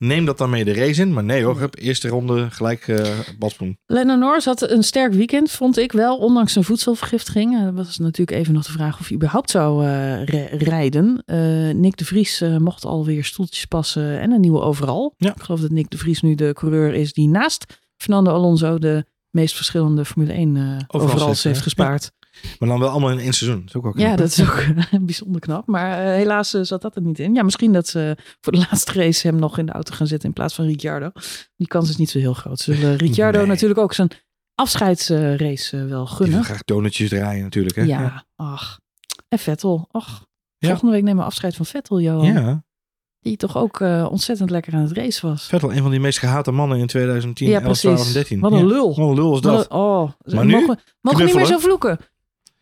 [0.00, 1.12] neem dat dan mee de race in.
[1.12, 3.78] Maar nee hoor, hup, eerste ronde gelijk eh badsprong.
[3.86, 7.54] Lennon Norris had een sterk weekend, vond ik wel, ondanks zijn voedselvergiftiging.
[7.58, 10.24] Eh, Dat was natuurlijk even nog de vraag of hij überhaupt zou eh,
[10.58, 11.22] rijden.
[11.26, 11.38] Eh,
[11.74, 15.14] Nick de Vries eh, mocht alweer stoeltjes passen en een nieuwe overal.
[15.16, 15.34] Ja.
[15.34, 19.04] Ik geloof dat Nick de Vries nu de coureur is die naast Fernando Alonso de
[19.30, 22.12] meest verschillende Formule 1 eh overals heeft, gespaard.
[22.58, 23.58] Maar dan wel allemaal in één seizoen.
[23.60, 24.64] Dat is ook wel knap, Ja, dat is ook
[25.06, 25.66] bijzonder knap.
[25.66, 27.34] Maar eh, helaas eh, zat dat er niet in.
[27.34, 30.28] Ja, misschien dat ze voor de laatste race hem nog in de auto gaan zetten
[30.28, 31.10] in plaats van Ricciardo.
[31.56, 32.58] Die kans is niet zo heel groot.
[32.60, 33.46] Zullen Ricciardo Nee.
[33.46, 34.08] natuurlijk ook zijn
[34.54, 36.34] afscheidsrace eh, wel Die gunnen.
[36.34, 37.76] wil graag donutjes draaien natuurlijk.
[37.76, 37.82] Hè?
[37.82, 38.80] Ja, ach.
[39.28, 40.24] En Vettel, ach.
[40.58, 40.68] Ja.
[40.68, 42.24] Volgende week nemen we afscheid van Vettel, Johan.
[42.32, 42.64] ja.
[43.20, 45.46] Die toch ook eh, ontzettend lekker aan het race was.
[45.46, 48.12] Vettel, een van die meest gehate mannen in 2010, ja, 11, 12 en precies.
[48.14, 48.40] 13.
[48.40, 48.64] Wat een Ja.
[48.64, 48.88] lul.
[48.94, 49.64] Wat een lul is dat.
[49.70, 50.52] een- oh, Maar nu?
[50.52, 51.98] mogen, we- mogen we niet meer zo vloeken.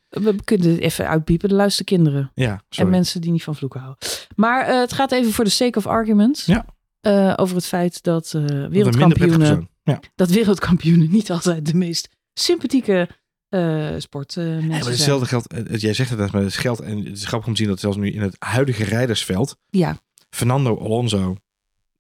[0.09, 2.31] We kunnen het even uitpiepen, de luisteren kinderen.
[2.35, 4.09] Ja, En mensen die niet van vloeken houden.
[4.37, 6.43] Maar eh, het gaat even voor de sake of argument.
[6.47, 6.65] Ja.
[7.01, 9.69] eh, over het feit dat eh wereldkampioenen.
[9.83, 10.01] Ja.
[10.15, 13.09] dat wereldkampioenen niet altijd de meest sympathieke
[13.49, 14.95] eh sportmensen Ja, maar zijn.
[14.95, 17.61] hetzelfde geldt, jij zegt het net, maar het geldt, en het is grappig om te
[17.61, 19.99] zien dat zelfs nu in het huidige rijdersveld, Ja,
[20.31, 21.37] Fernando Alonso,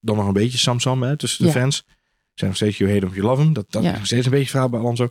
[0.01, 1.59] dan nog een beetje Samsam hè, tussen de Ja.
[1.61, 1.85] fans.
[2.39, 3.53] Zijn nog steeds you hate him of you love him.
[3.53, 3.91] Dat, dat Ja.
[3.93, 5.09] is nog steeds een beetje verhaal bij Alonso.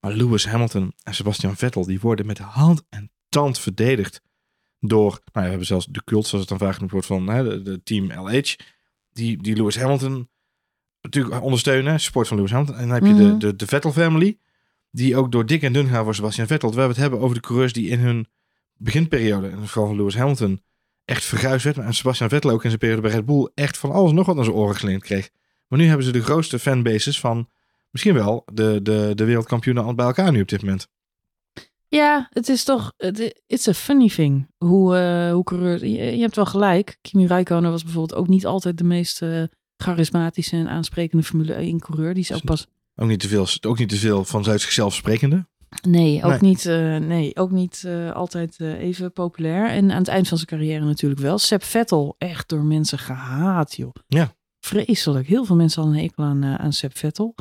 [0.00, 4.22] Maar Lewis Hamilton en Sebastian Vettel, die worden met hand en tand verdedigd
[4.80, 7.28] door, nou ja, we hebben zelfs de cult, zoals het dan vaak genoemd wordt, van
[7.28, 8.42] hè, de, de team LH.
[9.12, 10.28] Die, die Lewis Hamilton
[11.00, 12.76] natuurlijk ondersteunen, support van Lewis Hamilton.
[12.76, 13.22] En dan heb je Mhm.
[13.22, 14.38] de, de, de Vettel family,
[14.90, 16.68] die ook door dik en dun gaan voor Sebastian Vettel.
[16.68, 18.26] Terwijl we het hebben over de coureurs die in hun
[18.76, 20.62] beginperiode, in het geval van Lewis Hamilton,
[21.04, 21.78] echt verguisd werd.
[21.78, 24.36] En Sebastian Vettel ook in zijn periode bij Red Bull echt van alles nog wat
[24.38, 25.30] aan zijn oren geleend kreeg.
[25.68, 27.48] Maar nu hebben ze de grootste fanbases van
[27.90, 30.88] misschien wel de, de, de wereldkampioenen al bij elkaar nu op dit moment.
[31.88, 34.46] ja het is toch, het- it's a funny thing.
[34.56, 36.98] Hoe, eh hoe coureur, je, je hebt wel gelijk.
[37.00, 39.42] Kimi Räikkönen was bijvoorbeeld ook niet altijd de meest eh,
[39.76, 42.14] charismatische en aansprekende Formule 1 coureur.
[42.14, 42.66] Die is ook pas
[42.96, 45.46] Ook niet te veel, ook niet te veel van zichzelf sprekende.
[45.88, 46.40] Nee, ook Nee.
[46.40, 49.68] niet, eh, nee, ook niet altijd even populair.
[49.68, 51.38] En aan het eind van zijn carrière natuurlijk wel.
[51.38, 53.94] Seb Vettel, echt door mensen gehaat, joh.
[54.06, 54.32] Ja.
[54.68, 55.26] Vreselijk.
[55.26, 57.34] Heel veel mensen hadden een hekel aan, eh, aan Seb Vettel.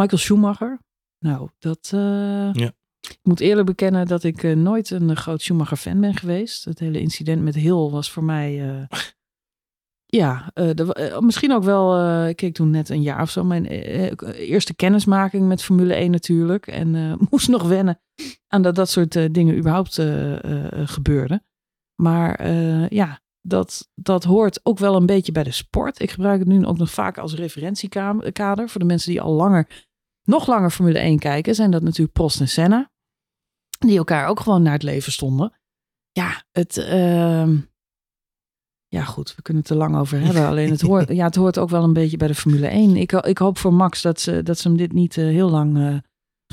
[0.00, 0.78] Michael Schumacher.
[1.18, 1.90] Nou, dat...
[1.94, 2.72] eh, Ja.
[3.00, 6.64] Ik moet eerlijk bekennen dat ik eh, nooit een groot Schumacher-fan ben geweest.
[6.64, 8.52] Het hele incident met Hill was voor mij...
[10.06, 12.08] ja, de- misschien ook wel...
[12.28, 13.44] ik keek toen net een jaar of zo.
[13.44, 16.66] Mijn eerste kennismaking met Formule 1 natuurlijk.
[16.66, 16.90] En
[17.30, 18.00] moest nog wennen
[18.48, 19.94] aan dat dat soort dingen überhaupt
[20.90, 21.44] gebeurden.
[22.02, 22.50] Maar
[22.94, 26.00] ja, dat, dat hoort ook wel een beetje bij de sport.
[26.00, 28.68] Ik gebruik het nu ook nog vaak als referentiekader.
[28.68, 29.86] Voor de mensen die al langer,
[30.22, 32.90] nog langer Formule 1 kijken, zijn dat natuurlijk Prost en Senna.
[33.78, 35.52] Die elkaar ook gewoon naar het leven stonden.
[36.12, 36.76] Ja, het...
[36.76, 37.56] ehm,
[38.88, 40.46] ja, goed, we kunnen het er lang over hebben.
[40.46, 42.96] Alleen het hoort, ja, het hoort ook wel een beetje bij de Formule 1.
[42.96, 45.76] Ik, ik hoop voor Max dat ze, dat ze hem dit niet eh, heel lang
[45.76, 45.96] eh,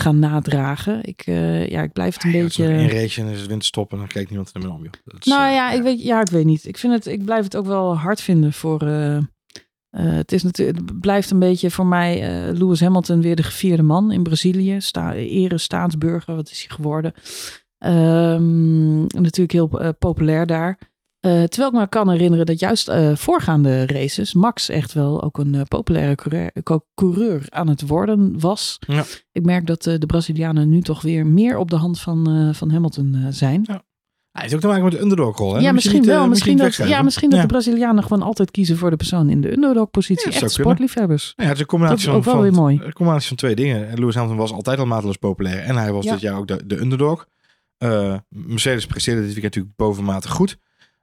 [0.01, 1.03] gaan nadragen.
[1.03, 2.87] Ik, eh, ja, ik blijf het een Ja, beetje.
[2.87, 4.83] Race en is het winterstop en dan kijkt niemand er meer om.
[4.83, 6.65] Is, Nou eh, ja, ik weet, ja, ik weet niet.
[6.65, 8.81] Ik, vind het, ik blijf het ook wel hard vinden voor.
[8.81, 9.17] eh,
[9.91, 12.21] het, is natuurlijk, het blijft een beetje voor mij
[12.53, 14.81] Lewis Hamilton weer de gevierde man in Brazilië.
[14.81, 17.13] Sta, ere staatsburger, wat is hij geworden?
[17.77, 20.77] Ehm, natuurlijk heel populair daar.
[21.22, 25.38] Eh, terwijl ik me kan herinneren dat juist eh, voorgaande races Max echt wel ook
[25.38, 28.78] een eh, populaire coureur, co- coureur aan het worden was.
[28.88, 29.03] Ja.
[29.32, 33.26] Ik merk dat de Brazilianen nu toch weer meer op de hand van, van Hamilton
[33.30, 33.65] zijn.
[34.32, 35.53] Hij heeft ook te maken met de underdog-rol.
[35.53, 35.59] Hè?
[35.61, 36.28] Ja, misschien niet, wel.
[36.28, 37.45] Misschien dat, ja, misschien dat Ja.
[37.45, 40.32] de Brazilianen gewoon altijd kiezen voor de persoon in de underdog-positie.
[40.32, 41.34] Ja, Echt sportliefhebbers.
[41.36, 42.80] Ja, het is een combinatie, Dat is ook van, wel weer mooi.
[42.84, 43.89] een combinatie van twee dingen.
[43.89, 45.59] En Lewis Hamilton was altijd al mateloos populair.
[45.59, 46.11] En hij was Ja.
[46.11, 47.26] dit jaar ook de, de underdog.
[48.30, 50.57] Mercedes presteerde dit weekend natuurlijk bovenmatig goed.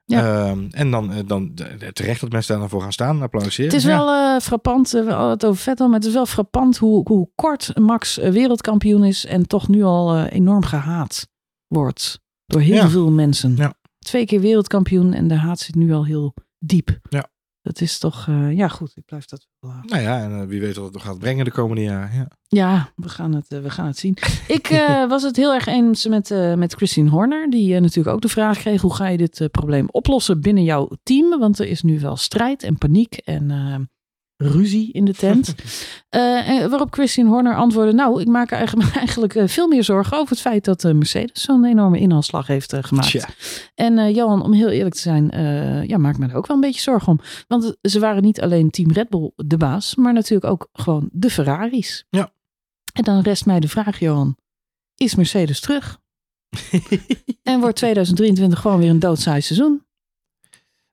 [0.09, 0.47] Ja.
[0.49, 3.21] Ehm, en dan, eh, dan de- terecht dat mensen daar dan voor gaan staan.
[3.21, 3.69] Applaudisseren.
[3.71, 6.25] Het is wel eh, frappant, eh, we hadden het over Vettel, maar het is wel
[6.25, 11.27] frappant hoe, hoe kort Max eh, wereldkampioen is en toch nu al eh, enorm gehaat
[11.67, 12.89] wordt door heel Ja.
[12.89, 13.55] veel mensen.
[13.55, 13.73] Ja.
[13.99, 16.99] Twee keer wereldkampioen en de haat zit nu al heel diep.
[17.09, 17.29] Ja.
[17.69, 19.73] Dat is toch, eh, ja goed, ik blijf dat wel...
[19.81, 22.15] Nou ja, en eh, wie weet wat het nog gaat brengen de komende jaren.
[22.15, 22.27] Ja.
[22.47, 24.17] Ja, we gaan het, eh, we gaan het zien.
[24.47, 24.67] Ik
[25.07, 27.49] was het heel erg eens met, met Christine Horner.
[27.49, 31.39] Die natuurlijk ook de vraag kreeg: hoe ga je dit probleem oplossen binnen jouw team?
[31.39, 33.89] Want er is nu wel strijd en paniek en
[34.41, 35.55] ruzie in de tent.
[36.09, 40.17] Eh, waarop Christine Horner antwoordde: Nou, ik maak er eigenlijk, eigenlijk eh, veel meer zorgen
[40.17, 43.09] over het feit dat eh, Mercedes zo'n enorme inhaalslag heeft gemaakt.
[43.09, 43.27] Tja.
[43.75, 45.31] En Johan, om heel eerlijk te zijn,
[45.87, 47.19] ja, maak me er ook wel een beetje zorgen om.
[47.47, 51.29] Want ze waren niet alleen Team Red Bull de baas, maar natuurlijk ook gewoon de
[51.29, 52.05] Ferraris.
[52.09, 52.31] Ja.
[52.93, 54.37] En dan rest mij de vraag, Johan,
[54.95, 55.99] is Mercedes terug?
[57.43, 59.87] en wordt 2023 gewoon weer een doodsaai seizoen?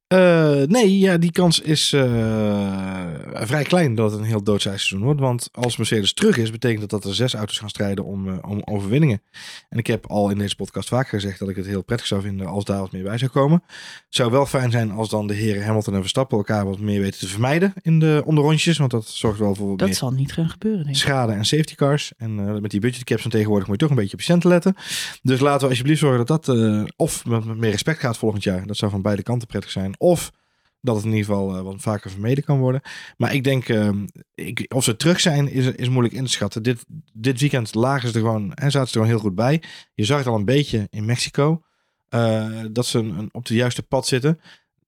[0.07, 5.03] Eh, nee, ja, die kans is eh, vrij klein dat het een heel doodsaai seizoen
[5.03, 5.21] wordt.
[5.21, 8.39] Want als Mercedes terug is, betekent dat dat er zes auto's gaan strijden om, eh,
[8.49, 9.23] om overwinningen.
[9.69, 12.23] En ik heb al in deze podcast vaak gezegd dat ik het heel prettig zou
[12.23, 13.63] vinden als daar wat meer bij zou komen.
[13.67, 17.01] Het zou wel fijn zijn als dan de heren Hamilton en Verstappen elkaar wat meer
[17.01, 18.79] weten te vermijden in de onderrondjes.
[18.79, 21.03] Want dat zorgt wel voor Dat zal niet gaan gebeuren, denk ik.
[21.03, 22.13] schade en safety cars.
[22.17, 24.75] En met die budgetcaps van tegenwoordig moet je toch een beetje op je centen letten.
[25.23, 26.57] Dus laten we alsjeblieft zorgen dat dat
[26.97, 28.67] of met meer respect gaat volgend jaar.
[28.67, 29.95] Dat zou van beide kanten prettig zijn.
[29.99, 30.31] Of
[30.81, 32.81] dat het in ieder geval eh, wat vaker vermeden kan worden.
[33.17, 36.63] Maar ik denk, ehm, ik, of ze terug zijn, is, is moeilijk in te schatten.
[36.63, 39.63] Dit, dit weekend lagen ze er gewoon en zaten ze er gewoon heel goed bij.
[39.95, 41.63] Je zag het al een beetje in Mexico.
[42.09, 44.41] eh, dat ze een, op de juiste pad zitten.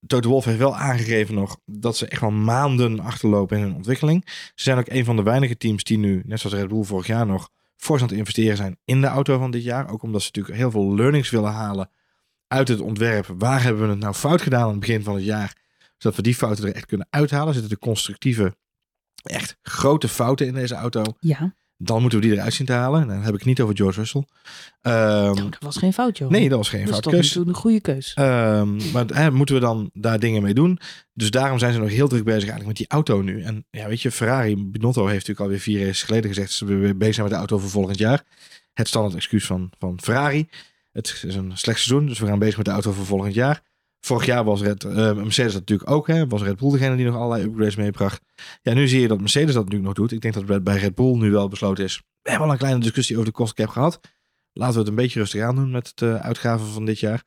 [0.06, 4.22] Toto Wolff heeft wel aangegeven nog dat ze echt wel maanden achterlopen in hun ontwikkeling.
[4.26, 7.06] Ze zijn ook een van de weinige teams die nu, net zoals Red Bull vorig
[7.06, 9.90] jaar nog, fors aan het investeren zijn in de auto van dit jaar.
[9.90, 11.90] Ook omdat ze natuurlijk heel veel learnings willen halen
[12.48, 13.34] uit het ontwerp.
[13.38, 15.56] Waar hebben we het nou fout gedaan aan het begin van het jaar?
[15.98, 17.52] Zodat we die fouten er echt kunnen uithalen.
[17.52, 18.56] Zitten de constructieve,
[19.22, 21.02] echt grote fouten in deze auto.
[21.20, 23.00] Ja, Dan moeten we die eruit zien te halen.
[23.00, 24.24] En dan heb ik het niet over George Russell.
[24.82, 26.30] Oh, dat was geen fout, joh.
[26.30, 27.32] nee, dat was geen dat is fout keus.
[27.32, 28.12] toen een goede keus.
[28.14, 30.78] Ehm, maar hè, moeten we dan daar dingen mee doen?
[31.14, 33.42] Dus daarom zijn ze nog heel druk bezig eigenlijk met die auto nu.
[33.42, 36.46] En ja, weet je, Ferrari, Binotto heeft natuurlijk alweer vier races geleden gezegd...
[36.48, 38.22] dat ze weer bezig zijn met de auto voor volgend jaar.
[38.74, 40.48] Het standaard excuus van, van Ferrari.
[40.92, 43.62] Het is een slecht seizoen, dus we gaan bezig met de auto voor volgend jaar.
[44.00, 46.06] Vorig jaar was Red, eh, Mercedes dat natuurlijk ook.
[46.06, 48.22] Hè, was Red Bull degene die nog allerlei upgrades meebracht.
[48.62, 50.12] Ja, nu zie je dat Mercedes dat natuurlijk nog doet.
[50.12, 52.02] Ik denk dat bij Red Bull nu wel besloten is.
[52.22, 54.00] We hebben al een kleine discussie over de cost cap gehad.
[54.58, 57.22] Laten we het een beetje rustig aan doen met het eh, uitgaven van dit jaar.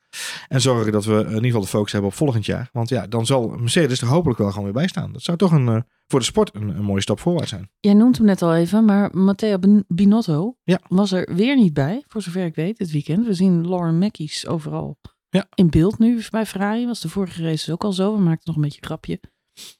[0.48, 2.68] En zorgen dat we in ieder geval de focus hebben op volgend jaar.
[2.72, 5.12] Want ja, dan zal Mercedes er hopelijk wel gewoon weer bij staan.
[5.12, 7.70] Dat zou toch een, eh, voor de sport een, een mooie stap voorwaarts zijn.
[7.80, 10.80] Jij noemt hem net al even, maar Matteo Bin- Binotto Ja.
[10.88, 13.26] was er weer niet bij, voor zover ik weet, dit weekend.
[13.26, 15.46] We zien Lauren Mackies overal Ja.
[15.54, 16.86] in beeld nu bij Ferrari.
[16.86, 18.14] Was de vorige race ook al zo.
[18.16, 19.20] We maakten nog een beetje een grapje.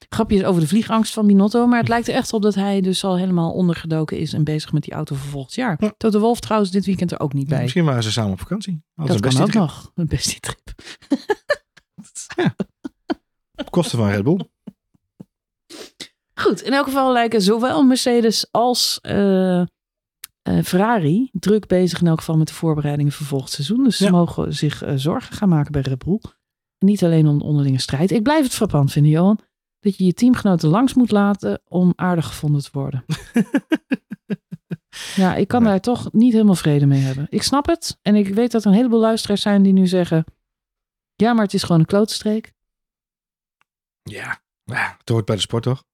[0.09, 1.67] Grapjes over de vliegangst van Binotto.
[1.67, 4.73] Maar het lijkt er echt op dat hij dus al helemaal ondergedoken is en bezig
[4.73, 5.77] met die auto voor volgend jaar.
[5.81, 5.95] Ja.
[5.97, 7.63] Toto Wolf trouwens dit weekend er ook niet bij.
[7.63, 8.83] Misschien waren ze samen op vakantie.
[8.95, 9.91] Dat, dat kan ook nog.
[9.95, 10.73] Een bestie trip.
[13.55, 14.49] op kosten van Red Bull.
[16.35, 19.63] Goed, in elk geval lijken zowel Mercedes als eh,
[20.65, 23.85] Ferrari druk bezig in elk geval met de voorbereidingen voor volgend seizoen.
[23.85, 24.11] Dus ze Ja.
[24.11, 26.21] mogen zich eh, zorgen gaan maken bij Red Bull.
[26.79, 28.11] Niet alleen om de onderlinge strijd.
[28.11, 29.39] Ik blijf het frappant vinden, Johan,
[29.83, 33.05] dat je je teamgenoten langs moet laten om aardig gevonden te worden.
[35.23, 37.27] ja, ik kan daar toch niet helemaal vrede mee hebben.
[37.31, 40.25] Ik snap het en ik weet dat er een heleboel luisteraars zijn die nu zeggen,
[41.15, 42.53] ja, maar het is gewoon een klootstreek.
[44.03, 45.85] Ja, ja, het hoort bij de sport toch?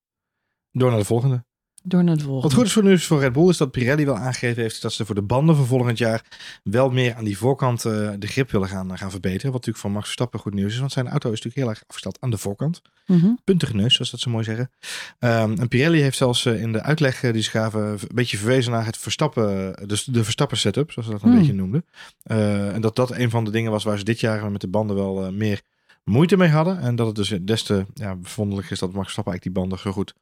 [0.70, 1.46] Door naar de volgende.
[1.88, 2.48] Door naar de volgende.
[2.48, 4.92] Wat goed is voor nieuws voor Red Bull is dat Pirelli wel aangegeven heeft dat
[4.92, 6.24] ze voor de banden van volgend jaar
[6.62, 9.52] wel meer aan die voorkant eh, de grip willen gaan, gaan verbeteren.
[9.52, 11.82] Wat natuurlijk voor Max Verstappen goed nieuws is, want zijn auto is natuurlijk heel erg
[11.86, 12.82] afgesteld aan de voorkant.
[13.06, 13.30] Mhm.
[13.44, 14.70] puntige neus, zoals dat zo mooi zeggen.
[15.18, 18.36] Ehm, en Pirelli heeft zelfs eh, in de uitleg eh, die ze gaven een beetje
[18.36, 21.38] verwezen naar het Verstappen, dus de Verstappen setup, zoals ze dat een Hmm.
[21.38, 21.84] beetje noemden.
[22.22, 24.68] Eh, en dat dat een van de dingen was waar ze dit jaar met de
[24.68, 25.62] banden wel eh, meer
[26.04, 26.80] moeite mee hadden.
[26.80, 29.92] En dat het dus des te ja, is dat Max Verstappen eigenlijk die banden zo
[29.92, 30.14] goed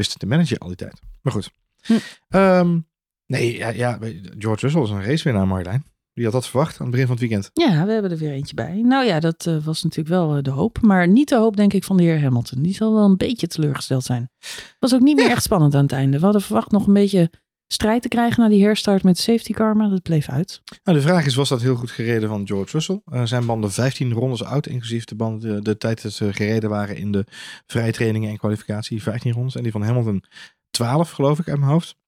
[0.00, 1.00] wist te managen al die tijd.
[1.22, 1.50] Maar goed.
[1.80, 1.94] Hm.
[2.28, 2.78] Ehm,
[3.26, 3.98] nee, ja, ja,
[4.38, 5.84] George Russell is een racewinnaar, Marjolein.
[6.12, 7.50] Wie had dat verwacht aan het begin van het weekend?
[7.52, 8.82] Ja, we hebben er weer eentje bij.
[8.82, 10.80] Nou ja, dat eh, was natuurlijk wel eh, de hoop.
[10.80, 12.62] Maar niet de hoop, denk ik, van de heer Hamilton.
[12.62, 14.30] Die zal wel een beetje teleurgesteld zijn.
[14.78, 16.18] Was ook niet meer echt spannend aan het einde.
[16.18, 17.30] We hadden verwacht nog een beetje
[17.72, 20.62] strijd te krijgen na die herstart met safety car, maar dat bleef uit.
[20.84, 23.00] Nou, de vraag is, was dat heel goed gereden van George Russell?
[23.04, 26.70] Eh, zijn banden 15 rondes oud, inclusief de, banden, de, de tijd dat ze gereden
[26.70, 27.24] waren in de
[27.66, 29.54] vrije trainingen en kwalificatie, 15 rondes.
[29.54, 30.24] En die van Hamilton
[30.70, 31.98] 12, geloof ik, uit mijn hoofd.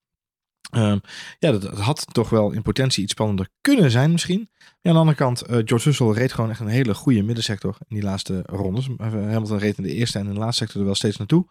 [0.70, 0.98] Ehm,
[1.38, 4.48] ja, dat, had toch wel in potentie iets spannender kunnen zijn misschien.
[4.58, 7.76] Ja, aan de andere kant, eh, George Russell reed gewoon echt een hele goede middensector
[7.88, 8.88] in die laatste rondes.
[8.96, 11.44] Eh, Hamilton reed in de eerste en in de laatste sector er wel steeds naartoe.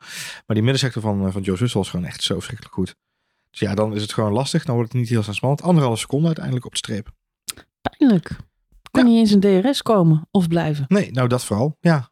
[0.45, 2.95] Maar die middensector van, van George Russell is gewoon echt zo verschrikkelijk goed.
[3.51, 4.65] Dus ja, dan is het gewoon lastig.
[4.65, 5.61] Dan wordt het niet heel snel spannend.
[5.61, 7.11] Anderhalve seconde uiteindelijk op de streep.
[7.81, 8.35] Pijnlijk.
[8.91, 10.85] Kon niet eens een DRS komen of blijven.
[10.87, 12.09] Nee, nou dat vooral, ja.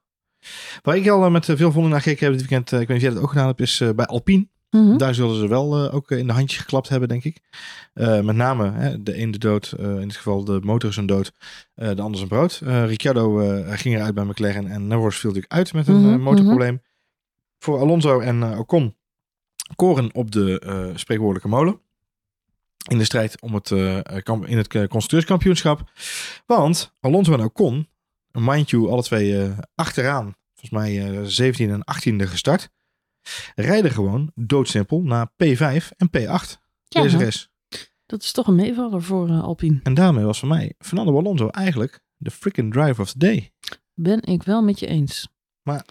[0.82, 2.88] Waar ik al eh, met eh, veel volgende naar gekeken heb dit weekend, eh, ik
[2.88, 4.48] weet niet of jij dat ook gedaan hebt, is bij Alpine.
[4.70, 4.98] Mhm.
[4.98, 7.40] Daar zullen ze wel ook in de handjes geklapt hebben, denk ik.
[7.94, 11.32] Met name hè, de ene dood, eh, in dit geval de motor is een dood,
[11.74, 12.62] de ander is een brood.
[12.64, 13.36] Ricciardo
[13.70, 16.82] ging eruit bij McLaren en Norris viel natuurlijk uit met een Mhm, motorprobleem.
[17.60, 18.96] Voor Alonso en Ocon
[19.76, 21.80] koren op de eh, spreekwoordelijke molen.
[22.89, 25.91] In de strijd om het, eh, kamp- in het eh, constructeurskampioenschap.
[26.45, 27.88] Want Alonso en Ocon,
[28.32, 32.70] mind you, alle twee achteraan, volgens mij eh 17 en 18e gestart.
[33.55, 36.57] Rijden gewoon doodsimpel naar P5 en P8
[36.88, 37.47] Ja, deze race.
[38.05, 39.80] dat is toch een meevaller voor Alpine.
[39.84, 43.51] En daarmee was voor mij Fernando Alonso eigenlijk de freaking driver of the day.
[43.93, 45.28] Ben ik wel met je eens.
[45.61, 45.86] Maar.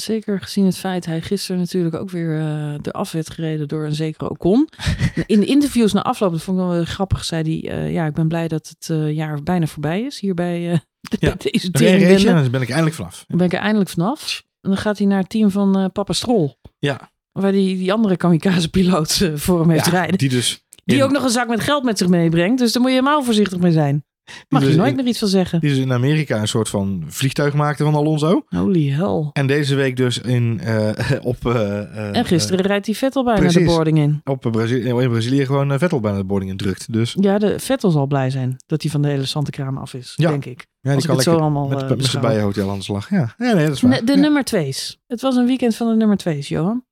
[0.00, 3.84] Zeker gezien het feit hij gisteren natuurlijk ook weer eh, de af werd gereden door
[3.84, 4.68] een zekere Ocon.
[5.26, 7.70] In de interviews na afloop, dat vond ik wel grappig, zei hij...
[7.72, 10.78] eh, ja, ik ben blij dat het eh, jaar bijna voorbij is hier bij eh,
[11.28, 13.24] Ja, deze en dan ben ik eindelijk vanaf.
[13.28, 14.42] Dan ben ik er eindelijk vanaf.
[14.60, 16.58] En dan gaat hij naar het team van Papa Strol.
[16.78, 20.18] Ja, Waar die, die andere kamikaze-piloot voor hem heeft ja rijden.
[20.18, 22.58] die dus Die in- ook nog een zak met geld met zich meebrengt.
[22.58, 24.04] Dus daar moet je helemaal voorzichtig mee zijn.
[24.48, 25.60] Mag je dus nooit in- meer iets van zeggen.
[25.60, 28.44] Die dus in Amerika een soort van vliegtuig maakte van Alonso.
[28.48, 29.30] Holy hell.
[29.32, 30.88] En deze week dus in, eh,
[31.22, 33.58] op, eh, eh, En gisteren rijdt die Vettel bijna precies.
[33.60, 34.20] de boarding in.
[34.24, 36.92] op Brazilië, in Brazilië gewoon Vettel bijna de boarding in drukt.
[36.92, 40.12] Dus Ja, de Vettel zal blij zijn dat hij van de hele Santekraam af is,
[40.16, 40.30] Ja.
[40.30, 40.66] denk ik.
[40.80, 42.20] ja, Als die ik kan het zo allemaal met, met zijn beschouw.
[42.22, 43.10] bijenhotel aan de slag.
[43.10, 43.98] Ja, ja nee, dat is waar.
[43.98, 44.18] De, de ja.
[44.18, 45.00] nummer twee's.
[45.06, 46.84] Het was een weekend van de nummer twee's, Johan.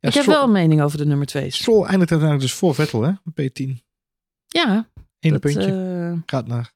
[0.00, 1.56] Ja, ik heb Stroll- wel een mening over de nummer twee's.
[1.56, 3.10] Stroll eindigt uiteindelijk dus voor Vettel, hè?
[3.42, 3.84] P10.
[4.46, 4.88] Ja,
[5.32, 6.12] Eén puntje.
[6.12, 6.72] eh, Gaat naar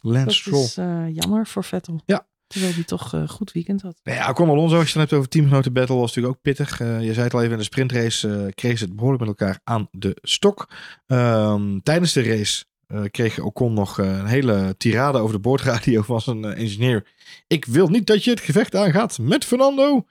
[0.00, 0.62] Lance dat Stroll.
[0.64, 2.00] is eh, jammer voor Vettel.
[2.06, 2.26] Ja.
[2.46, 4.00] Terwijl hij toch een goed weekend had.
[4.02, 6.80] Nou ja, Con Alonso, als je het hebt over teamgenoten battle, was natuurlijk ook pittig.
[6.80, 9.38] Eh, je zei het al even, in de sprintrace eh kreeg ze het behoorlijk met
[9.38, 10.68] elkaar aan de stok.
[11.06, 16.02] Ehm, tijdens de race eh, kreeg Ocon nog eh, een hele tirade over de boordradio
[16.02, 17.06] van zijn eh, engineer.
[17.46, 20.06] Ik wil niet dat je het gevecht aangaat met Fernando.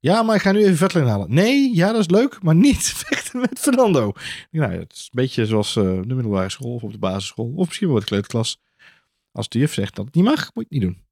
[0.00, 1.34] Ja, maar ik ga nu even Vettel inhalen.
[1.34, 4.12] Nee, ja, dat is leuk, maar niet vechten met Fernando.
[4.50, 7.52] Nou, het is een beetje zoals eh, de middelbare school of op de basisschool.
[7.56, 8.60] Of misschien wel de kleuterklas.
[9.32, 11.06] Als de juf zegt dat het niet mag, moet je het niet doen.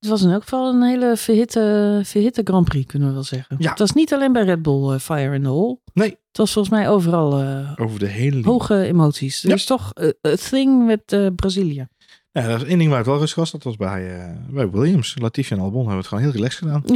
[0.00, 3.56] Het was in elk geval een hele verhitte, verhitte Grand Prix, kunnen we wel zeggen.
[3.58, 3.70] Ja.
[3.70, 5.78] Het was niet alleen bij Red Bull eh, Fire in the Hole.
[5.92, 6.08] Nee.
[6.10, 9.42] Het was volgens mij overal eh, Over de hele hoge emoties.
[9.42, 9.54] Er Ja.
[9.54, 11.86] is toch een thing met Brazilië.
[12.34, 13.50] Ja, dat is één ding waar het wel rustig was.
[13.50, 15.16] Dat was bij, eh, bij Williams.
[15.20, 16.82] Latifi en Albon hebben het gewoon heel relaxed gedaan.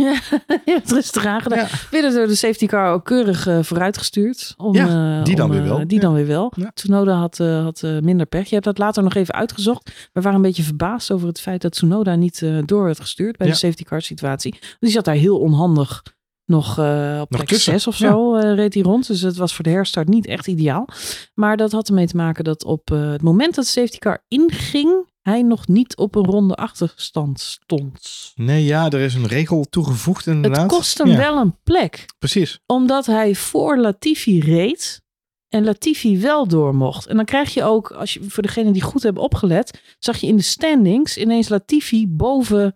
[0.65, 1.23] Ja, het rustig.
[1.23, 1.69] Ja.
[1.91, 4.55] Werden door de safety car ook keurig eh, vooruitgestuurd.
[4.57, 5.87] Om, Ja, eh, die dan om, weer wel.
[5.87, 6.01] Die Ja.
[6.01, 6.53] dan weer wel.
[6.57, 6.71] Ja.
[6.75, 8.49] Tsunoda had, had minder pech.
[8.49, 10.09] Je hebt dat later nog even uitgezocht.
[10.13, 13.47] We waren een beetje verbaasd over het feit dat Tsunoda niet door werd gestuurd bij
[13.47, 14.59] de safety car situatie.
[14.81, 16.03] Die zat daar heel onhandig
[16.45, 17.73] nog op Nog plek tussen.
[17.73, 19.07] 6 of zo reed hij rond.
[19.07, 20.89] Dus het was voor de herstart niet echt ideaal.
[21.35, 25.07] Maar dat had ermee te maken dat op het moment dat de safety car inging,
[25.29, 28.33] hij nog niet op een ronde achterstand stond.
[28.35, 30.61] Nee, ja, er is een regel toegevoegd inderdaad.
[30.63, 32.59] Het kost hem Ja, wel een plek Precies.
[32.67, 35.03] omdat hij voor Latifi reed
[35.49, 37.07] en Latifi wel door mocht.
[37.07, 40.27] En dan krijg je ook, als je, voor degenen die goed hebben opgelet, zag je
[40.27, 42.75] in de standings ineens Latifi boven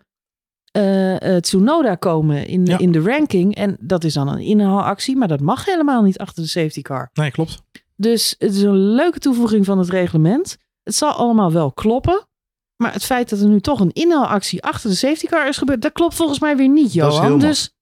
[0.71, 2.77] eh, eh, Tsunoda komen in, Ja.
[2.77, 3.55] in de ranking.
[3.55, 7.09] En dat is dan een inhaalactie, maar dat mag helemaal niet achter de safety car.
[7.13, 7.61] Nee, klopt.
[7.95, 10.57] Dus het is een leuke toevoeging van het reglement.
[10.83, 12.27] Het zal allemaal wel kloppen.
[12.83, 15.81] Maar het feit dat er nu toch een inhaalactie achter de safety car is gebeurd,
[15.81, 17.39] dat klopt volgens mij weer niet, Dat Johan.
[17.39, 17.75] Dus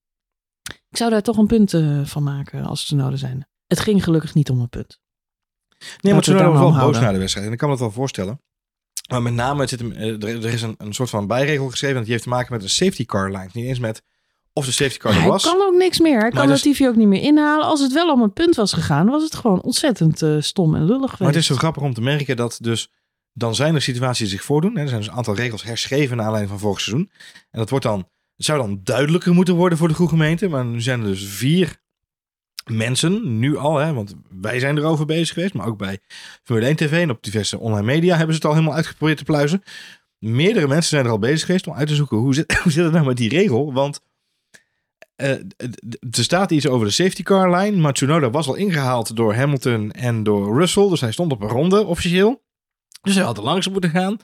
[0.90, 3.48] ik zou daar toch een punt eh, van maken als ze nodig zijn.
[3.68, 5.00] Het ging gelukkig niet om een punt.
[5.80, 7.02] Nee, maar we Tsunoda was maar wel boos houden.
[7.02, 7.46] na de wedstrijd.
[7.46, 8.42] En ik kan me dat wel voorstellen.
[9.10, 11.70] Maar met name, het zit hem, eh, er, er is een, een soort van bijregel
[11.70, 11.98] geschreven.
[11.98, 13.50] En die heeft te maken met een safety car line.
[13.54, 14.04] Niet eens met
[14.54, 15.44] of de safety car er hij was.
[15.44, 16.20] kan ook niks meer.
[16.20, 17.66] Hij kan dus- Latifi ook niet meer inhalen.
[17.66, 20.86] Als het wel om een punt was gegaan, was het gewoon ontzettend eh, stom en
[20.86, 21.20] lullig geweest.
[21.20, 22.90] Maar het is zo grappig om te merken dat dus...
[23.34, 24.78] Dan zijn er situaties die zich voordoen.
[24.78, 27.10] Er zijn dus een aantal regels herschreven naar aanleiding van vorig seizoen.
[27.52, 28.10] En dat wordt dan...
[28.36, 30.48] Zou dan duidelijker moeten worden voor de goede gemeente.
[30.48, 31.80] Maar nu zijn er dus vier
[32.66, 36.00] mensen, nu al, hè, want wij zijn erover bezig geweest, maar ook bij
[36.44, 39.24] Formule 1 TV en op diverse online media hebben ze het al helemaal uitgeprobeerd te
[39.24, 39.64] pluizen.
[40.20, 42.84] Meerdere mensen zijn er al bezig geweest om uit te zoeken hoe zit, hoe zit
[42.84, 44.02] het nou met die regel, want
[45.16, 45.30] eh,
[46.12, 49.92] er staat iets over de safety car line, maar Tsunoda was al ingehaald door Hamilton
[49.92, 52.42] en door Russell, dus hij stond op een ronde officieel.
[53.02, 54.18] Dus hij had er langs moeten gaan.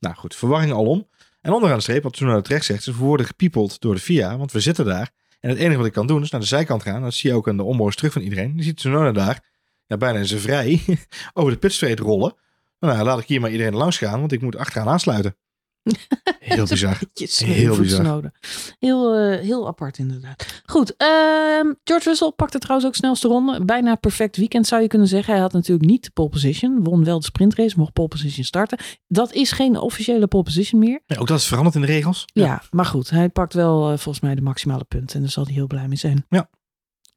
[0.00, 1.08] Nou goed, verwarring alom.
[1.40, 4.36] En onderaan de streep, wat Tsunoda terecht zegt, is we worden gepiepeld door de FIA,
[4.36, 5.10] want we zitten daar.
[5.40, 7.02] En het enige wat ik kan doen is naar de zijkant gaan.
[7.02, 8.52] Dat zie je ook aan de onboards terug van iedereen.
[8.56, 9.44] Je ziet Tsunoda daar,
[9.86, 10.84] ja, bijna in zijn vrij,
[11.34, 12.34] over de pitstreet rollen.
[12.80, 15.36] Nou, laat ik hier maar iedereen langs gaan, want ik moet achteraan aansluiten.
[16.40, 16.98] Heel bizar.
[17.14, 18.32] Heel bizar.
[18.78, 20.62] Heel, eh, heel apart inderdaad.
[20.66, 23.64] Goed, ehm, George Russell pakte trouwens ook snelste ronde.
[23.64, 25.32] Bijna perfect weekend zou je kunnen zeggen.
[25.32, 26.84] Hij had natuurlijk niet de pole position.
[26.84, 28.78] Won wel de sprintrace, mocht pole position starten.
[29.06, 31.00] Dat is geen officiële pole position meer.
[31.06, 32.24] Ja, ook dat is veranderd in de regels.
[32.32, 33.10] Ja, maar goed.
[33.10, 35.16] Hij pakt wel eh, volgens mij de maximale punten.
[35.16, 36.24] En daar zal hij heel blij mee zijn.
[36.28, 36.48] Ja.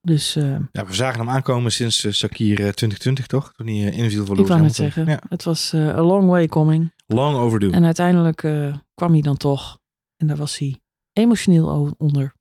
[0.05, 3.53] Dus eh, Ja, we zagen hem aankomen sinds uh, Sakir 2020, toch?
[3.53, 4.75] Toen hij uh, inviel voor ik net Hamilton.
[4.75, 6.93] zeggen, Ja, het was eh, a long way coming.
[7.07, 7.71] long overdue.
[7.71, 9.79] En uiteindelijk eh, kwam hij dan toch.
[10.17, 10.81] En daar was hij
[11.13, 12.33] emotioneel onder.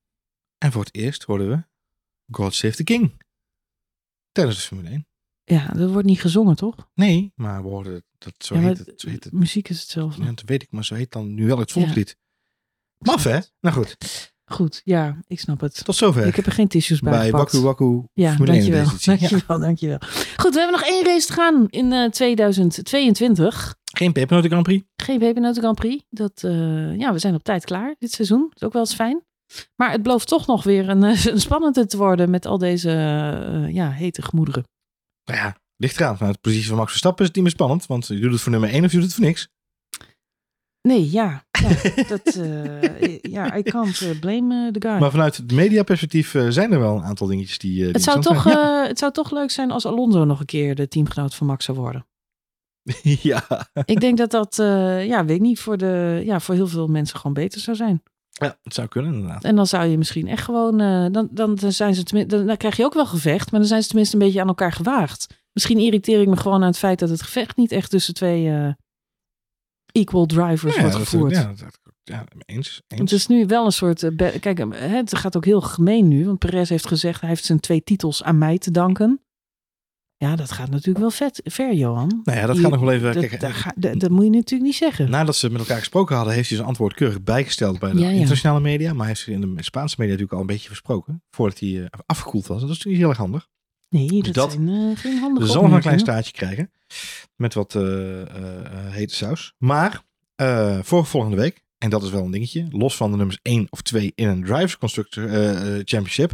[0.59, 1.65] En voor het eerst hoorden we
[2.37, 3.21] God Save the King.
[4.33, 5.07] Tijdens de Formule 1.
[5.45, 6.91] Ja, dat wordt niet gezongen, toch?
[6.95, 8.93] Nee, maar we hoorden dat zo Ja, heet het.
[9.01, 9.33] Zo heet het.
[9.33, 10.23] Muziek is hetzelfde.
[10.25, 12.17] Ja, dat weet ik, maar zo heet dan nu wel het volkslied.
[12.99, 13.39] Maf, hè?
[13.61, 13.97] Nou goed,
[14.53, 15.85] Goed, ja, ik snap het.
[15.85, 16.27] tot zover.
[16.27, 17.53] Ik heb er geen tissues bij, bij gepakt.
[17.53, 18.89] Waku Waku Ja, Formule 1 dankjewel.
[18.91, 19.13] editie.
[19.13, 19.99] Ja, Dankjewel, dankjewel.
[20.37, 23.75] Goed, we hebben nog één race te gaan in eh 2022.
[23.93, 24.85] geen pepernoten Grand Prix.
[24.97, 26.05] Geen Pepernoten Grand Prix.
[26.11, 28.41] Dat, eh, ja, we zijn op tijd klaar dit seizoen.
[28.49, 29.23] Dat is ook wel eens fijn.
[29.77, 32.91] Maar het belooft toch nog weer een, eh, een spannende te worden met al deze
[32.91, 34.65] eh, ja, hete gemoederen.
[35.25, 36.17] Nou ja, ligt eraan.
[36.17, 37.87] Vanuit de positie van Max Verstappen is het niet meer spannend.
[37.87, 39.49] Want je doet het voor nummer 1 of je doet het voor niks.
[40.83, 41.45] Nee, ja.
[41.51, 44.99] ja dat, eh, ja, I can't eh, blame eh, the guy.
[44.99, 47.75] Maar vanuit het mediaperspectief eh, zijn er wel een aantal dingetjes die...
[47.75, 48.45] die het, zou toch.
[48.45, 48.87] Ja.
[48.87, 51.79] het zou toch leuk zijn als Alonso nog een keer de teamgenoot van Max zou
[51.79, 52.07] worden.
[53.03, 53.69] ja.
[53.85, 54.55] Ik denk dat dat,
[55.07, 58.03] ja, weet ik niet, voor, de, ja, voor heel veel mensen gewoon beter zou zijn.
[58.31, 59.45] ja, het zou kunnen inderdaad.
[59.45, 62.57] En dan zou je misschien echt gewoon, eh, dan, dan zijn ze tenminste, dan, dan
[62.57, 65.41] krijg je ook wel gevecht, maar dan zijn ze tenminste een beetje aan elkaar gewaagd.
[65.53, 68.75] Misschien irriteer ik me gewoon aan het feit dat het gevecht niet echt tussen twee
[69.93, 71.33] equal drivers wordt gevoerd.
[71.35, 72.83] ja, dat, ja, eens.
[72.89, 73.01] eens.
[73.01, 74.03] Het is nu wel een soort.
[74.03, 76.27] eh, Kijk, eh, het gaat ook heel gemeen nu.
[76.27, 77.21] Want Perez heeft gezegd.
[77.21, 79.21] Hij heeft zijn twee titels aan mij te danken.
[80.17, 82.21] Ja, dat gaat natuurlijk wel vet, ver, Johan.
[82.25, 83.15] nou ja, dat gaat nog wel even...
[83.31, 85.11] Dat, dat, ga- dat- dat moet je natuurlijk niet zeggen.
[85.11, 88.09] Nadat ze met elkaar gesproken hadden, heeft hij zijn antwoord keurig bijgesteld bij de Ja,
[88.09, 88.13] ja.
[88.13, 88.89] internationale media.
[88.91, 91.23] Maar hij heeft zich in de Spaanse media natuurlijk al een beetje versproken.
[91.31, 92.61] Voordat hij eh, afgekoeld was.
[92.61, 93.49] Dat is natuurlijk heel erg handig.
[93.93, 96.71] Nee, dat, dat- zijn geen handige Dus zal nog een klein staartje krijgen.
[97.37, 99.55] Met wat eh, eh, hete saus.
[99.59, 100.03] Maar
[100.83, 102.67] voor volgende week, en dat is wel een dingetje.
[102.71, 105.29] Los van de nummers 1 of 2 in een Drivers Constructor
[105.85, 106.33] Championship.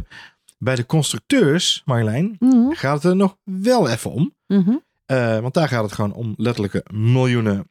[0.57, 4.33] Bij de constructeurs, Marjolein, Mhm, gaat het er nog wel even om.
[4.47, 4.75] mhm.
[5.41, 7.69] Want daar gaat het gewoon om letterlijke miljoenen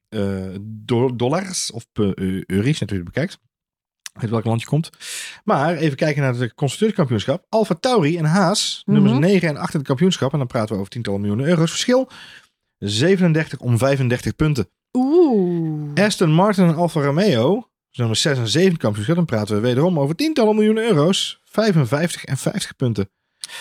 [0.61, 3.39] do- dollars of uh, euro's, natuurlijk bekijkt.
[4.21, 4.91] Uit welk land je komt.
[5.45, 7.45] Maar even kijken naar het constructeurskampioenschap.
[7.49, 8.97] Alfa Tauri en Haas, Mhm.
[9.03, 10.33] nummers 9 en 8 in het kampioenschap.
[10.33, 12.09] En dan praten we over tientallen miljoenen euro's verschil.
[12.79, 14.69] 37 om 35 punten.
[14.93, 15.91] Oeh.
[16.05, 19.17] Aston Martin en Alfa Romeo, nummer 6 en 7 kampioenschap.
[19.17, 21.41] Dan praten we wederom over tientallen miljoenen euro's.
[21.45, 23.11] 55 en 50 punten.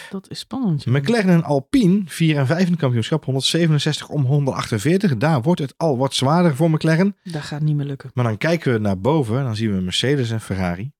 [0.10, 0.84] Dat is spannend.
[0.84, 0.94] joh.
[0.96, 5.18] McLaren en Alpine, 4 en 5 in het kampioenschap, 167 om 148.
[5.18, 7.16] Daar wordt het al wat zwaarder voor McLaren.
[7.24, 8.12] Dat gaat niet meer lukken.
[8.14, 10.92] Maar dan kijken we naar boven, dan zien we Mercedes en Ferrari.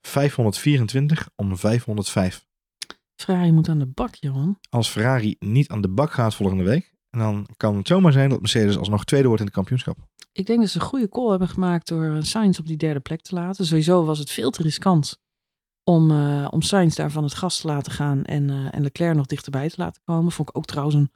[0.00, 2.46] 524 om 505.
[3.14, 4.58] Ferrari moet aan de bak, Johan.
[4.70, 8.40] Als Ferrari niet aan de bak gaat volgende week, dan kan het zomaar zijn dat
[8.40, 9.96] Mercedes alsnog tweede wordt in het kampioenschap.
[10.32, 13.20] Ik denk dat ze een goede call hebben gemaakt door Sainz op die derde plek
[13.20, 13.66] te laten.
[13.66, 15.22] Sowieso was het veel te riskant
[15.84, 19.16] om, eh om Sainz daar van het gas te laten gaan en, eh, en Leclerc
[19.16, 20.32] nog dichterbij te laten komen.
[20.32, 21.10] Vond ik ook trouwens een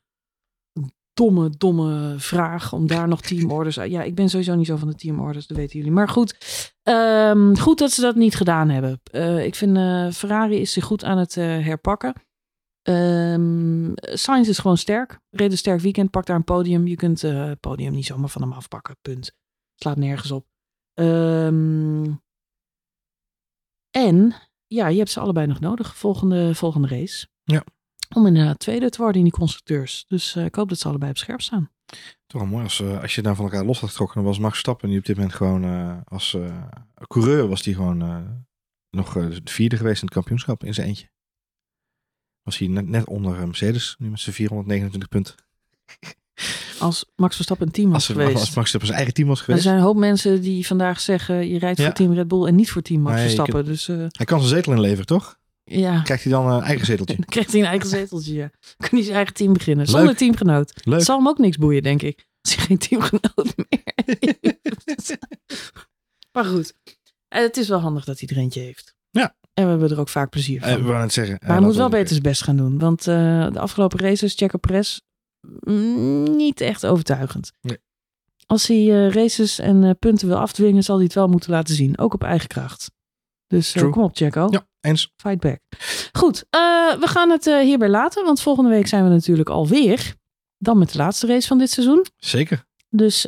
[1.13, 3.75] domme, domme vraag om daar nog teamorders...
[3.75, 5.93] Ja, ik ben sowieso niet zo van de teamorders, dat weten jullie.
[5.93, 6.37] Maar goed,
[6.83, 9.01] ehm, goed dat ze dat niet gedaan hebben.
[9.11, 9.77] Eh, ik vind
[10.15, 12.13] Ferrari is zich goed aan het herpakken.
[13.95, 15.21] Sainz is gewoon sterk.
[15.31, 16.87] Reed een sterk weekend, pak daar een podium.
[16.87, 19.33] Je kunt het podium niet zomaar van hem afpakken, punt.
[19.75, 20.47] Slaat nergens op.
[20.95, 22.13] Ehm,
[23.91, 27.27] en ja, je hebt ze allebei nog nodig, volgende, volgende race.
[27.45, 27.65] Ja.
[28.15, 30.05] Om inderdaad tweede te worden in die constructeurs.
[30.09, 31.71] Dus eh, ik hoop dat ze allebei op scherp staan.
[32.27, 34.17] Toch mooi als, eh, als je daar van elkaar los had getrokken.
[34.17, 36.37] Dan was Max Verstappen die op dit moment gewoon eh, als
[37.07, 38.47] coureur was die gewoon
[38.91, 41.11] nog de vierde geweest in het kampioenschap in zijn eentje.
[42.43, 45.35] Was hij net, net onder Mercedes, nu met zijn 429 punten.
[46.79, 48.31] Als Max Verstappen een team was Als, geweest.
[48.41, 49.63] als Max Verstappen zijn eigen team was er geweest.
[49.65, 51.49] zijn een hoop mensen die vandaag zeggen...
[51.49, 51.85] je rijdt Ja.
[51.85, 53.65] voor team Red Bull en niet voor team Max Nee, Verstappen.
[53.65, 55.39] Dus eh, Hij kan zijn zetel inleveren, toch?
[55.65, 57.17] ja, Krijgt hij dan een eigen zeteltje?
[57.17, 58.35] dan krijgt hij een eigen zeteltje.
[58.35, 58.51] Ja.
[58.77, 59.87] Kan hij zijn eigen team beginnen.
[59.87, 60.73] Zonder teamgenoot.
[60.85, 60.95] Leuk.
[60.97, 62.27] Het zal hem ook niks boeien, denk ik.
[62.41, 63.83] Als hij geen teamgenoot meer
[64.85, 65.19] heeft.
[66.33, 66.75] maar goed,
[67.29, 68.95] Eh, het is wel handig dat hij er eentje heeft.
[69.11, 69.37] Ja.
[69.55, 70.69] En we hebben er ook vaak plezier van.
[70.69, 71.37] Eh, we waren het zeggen.
[71.43, 72.79] maar hij moet wel beter zijn best gaan doen.
[72.79, 75.08] Want de afgelopen races, Checo Perez, mm,
[76.37, 77.53] niet echt overtuigend.
[77.61, 77.79] Nee.
[78.47, 81.75] Als hij eh, races en eh, punten wil afdwingen, zal hij het wel moeten laten
[81.75, 81.99] zien.
[81.99, 82.91] Ook op eigen kracht.
[83.47, 84.47] Dus eh, kom op, Checo.
[84.51, 85.13] Ja, eens.
[85.17, 85.61] Fight back.
[86.13, 88.25] Goed, we gaan het hierbij laten.
[88.25, 90.15] Want volgende week zijn we natuurlijk alweer.
[90.59, 92.07] Dan met de laatste race van dit seizoen.
[92.17, 92.65] Zeker.
[92.89, 93.27] Dus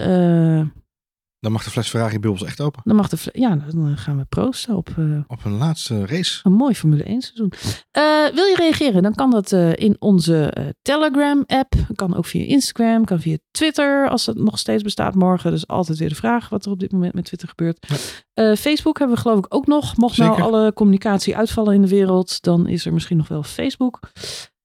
[1.40, 2.80] Dan mag de fles Ferrari Bubbels echt open.
[2.84, 3.16] dan mag de.
[3.32, 6.40] Ja, dan gaan we proosten op eh, Op een laatste race.
[6.42, 7.52] een mooi Formule 1 seizoen.
[7.90, 8.02] Eh,
[8.34, 9.02] wil je reageren?
[9.02, 11.72] Dan kan dat eh, in onze eh, Telegram-app.
[11.94, 15.50] Kan ook via Instagram, kan via Twitter, als het nog steeds bestaat morgen.
[15.50, 17.86] Dus altijd weer de vraag wat er op dit moment met Twitter gebeurt.
[18.34, 19.96] Eh, Facebook hebben we geloof ik ook nog.
[19.96, 24.00] Mocht nou alle communicatie uitvallen in de wereld, dan is er misschien nog wel Facebook.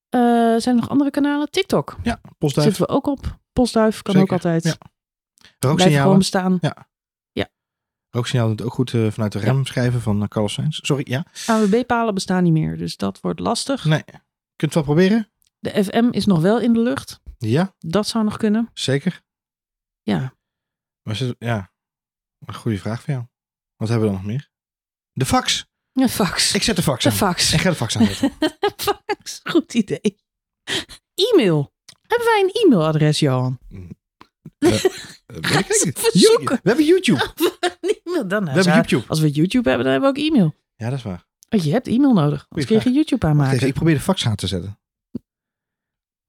[0.09, 0.19] Eh,
[0.57, 1.49] zijn er nog andere kanalen?
[1.49, 2.67] TikTok Ja, postduif.
[2.67, 3.38] zitten we ook op.
[3.53, 4.63] Postduif kan Zeker, ook altijd.
[4.63, 4.76] ja.
[5.60, 6.18] Blijf gewoon Rooksignalen.
[6.18, 6.60] bestaan.
[8.10, 10.80] Rooksignaal doet ook goed eh, vanuit de remschijven van eh, Carlos Sainz.
[10.82, 11.26] Sorry, ja.
[11.47, 13.86] AWB-palen bestaan niet meer, dus dat wordt lastig.
[13.86, 14.03] Nee.
[14.56, 15.30] Kunt het wel proberen?
[15.60, 17.20] De FM is nog wel in de lucht.
[17.38, 18.70] Ja, Dat zou nog kunnen.
[18.74, 19.22] zeker.
[20.01, 20.36] Ja,
[21.01, 21.72] Maar ze, ja,
[22.39, 23.26] een goede vraag voor jou.
[23.76, 24.49] Wat hebben we dan nog meer?
[25.12, 25.66] De fax.
[25.91, 26.53] ja fax.
[26.53, 27.16] Ik zet de fax De aan.
[27.16, 27.53] fax.
[27.53, 28.32] Ik ga de fax aanzetten.
[28.78, 30.18] fax, goed idee.
[31.16, 31.74] E-mail.
[32.08, 33.60] Hebben wij een e-mailadres, Johan?
[34.58, 34.84] Eh,
[35.26, 37.19] You- We hebben YouTube.
[38.03, 38.43] E-mail dan.
[38.43, 39.03] We hebben YouTube.
[39.07, 40.55] Als we YouTube hebben, dan hebben we ook e-mail.
[40.76, 41.26] Ja, dat is waar.
[41.49, 42.45] Want je hebt e-mail nodig.
[42.49, 43.53] Anders kun je geen YouTube aanmaken.
[43.55, 44.80] even, ik probeer de fax aan te zetten.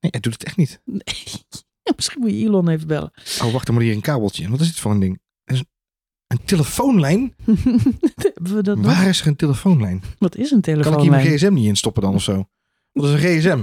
[0.00, 0.80] Nee, hij doet het echt niet.
[0.84, 1.00] Nee.
[1.96, 3.10] Misschien moet je Elon even bellen.
[3.42, 4.48] Oh, wacht, er moet hier een kabeltje.
[4.48, 5.20] Wat is dit voor een ding?
[5.44, 7.34] Een, telefoonlijn?
[7.44, 8.86] hebben we dat nog?
[8.86, 10.02] Waar is er een telefoonlijn?
[10.18, 11.24] Wat is een Kan ik hier telefoonlijn?
[11.26, 12.48] mijn gsm niet in stoppen dan of zo?
[12.92, 13.62] Wat is een gsm?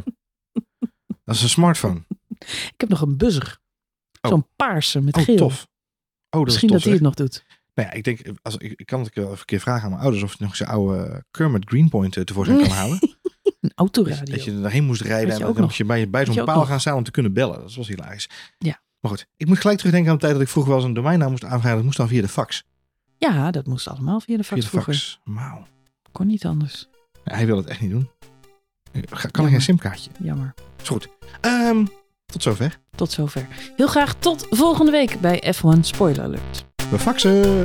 [1.23, 2.01] Dat is een smartphone.
[2.39, 3.59] Ik heb nog een buzzer.
[4.25, 4.31] Oh.
[4.31, 5.35] Zo'n paarse met Oh, geel.
[5.37, 5.53] tof.
[5.61, 5.65] Oh,
[6.29, 7.45] dat Misschien is dat hij het nog doet.
[7.73, 10.01] Nou ja, ik denk, als, ik, ik kan het even een keer vragen aan mijn
[10.01, 12.99] ouders of hij nog zijn oude Kermit Greenpoint eh, tevoorschijn kan halen.
[13.61, 14.33] Een autoradio.
[14.35, 15.57] dat je er daarheen moest rijden en dan nog.
[15.59, 16.67] moest je bij, bij zo'n paal nog.
[16.67, 17.59] gaan staan om te kunnen bellen.
[17.59, 18.29] Dat was hilarisch.
[18.57, 18.81] Ja.
[18.99, 20.95] Maar goed, ik moet gelijk terugdenken aan de tijd dat ik vroeger wel eens een
[20.95, 21.75] domeinnaam moest aanvragen.
[21.75, 22.63] Dat moest dan via de fax.
[23.17, 24.93] Ja, dat moest allemaal via de Via fax de vroeger.
[24.93, 25.19] fax.
[25.23, 25.67] Wauw.
[26.11, 26.87] Kon niet anders.
[27.23, 28.09] Hij wil het echt niet doen.
[28.93, 29.51] Ga- Kan Jammer.
[29.51, 30.09] geen simkaartje?
[30.19, 30.53] Jammer.
[30.81, 31.07] Is goed.
[31.41, 31.85] Ehm,
[32.33, 32.79] tot zover.
[32.95, 33.47] Tot zover.
[33.75, 36.65] Heel graag tot volgende week bij F1 Spoiler Alert.
[36.91, 37.63] We faxen.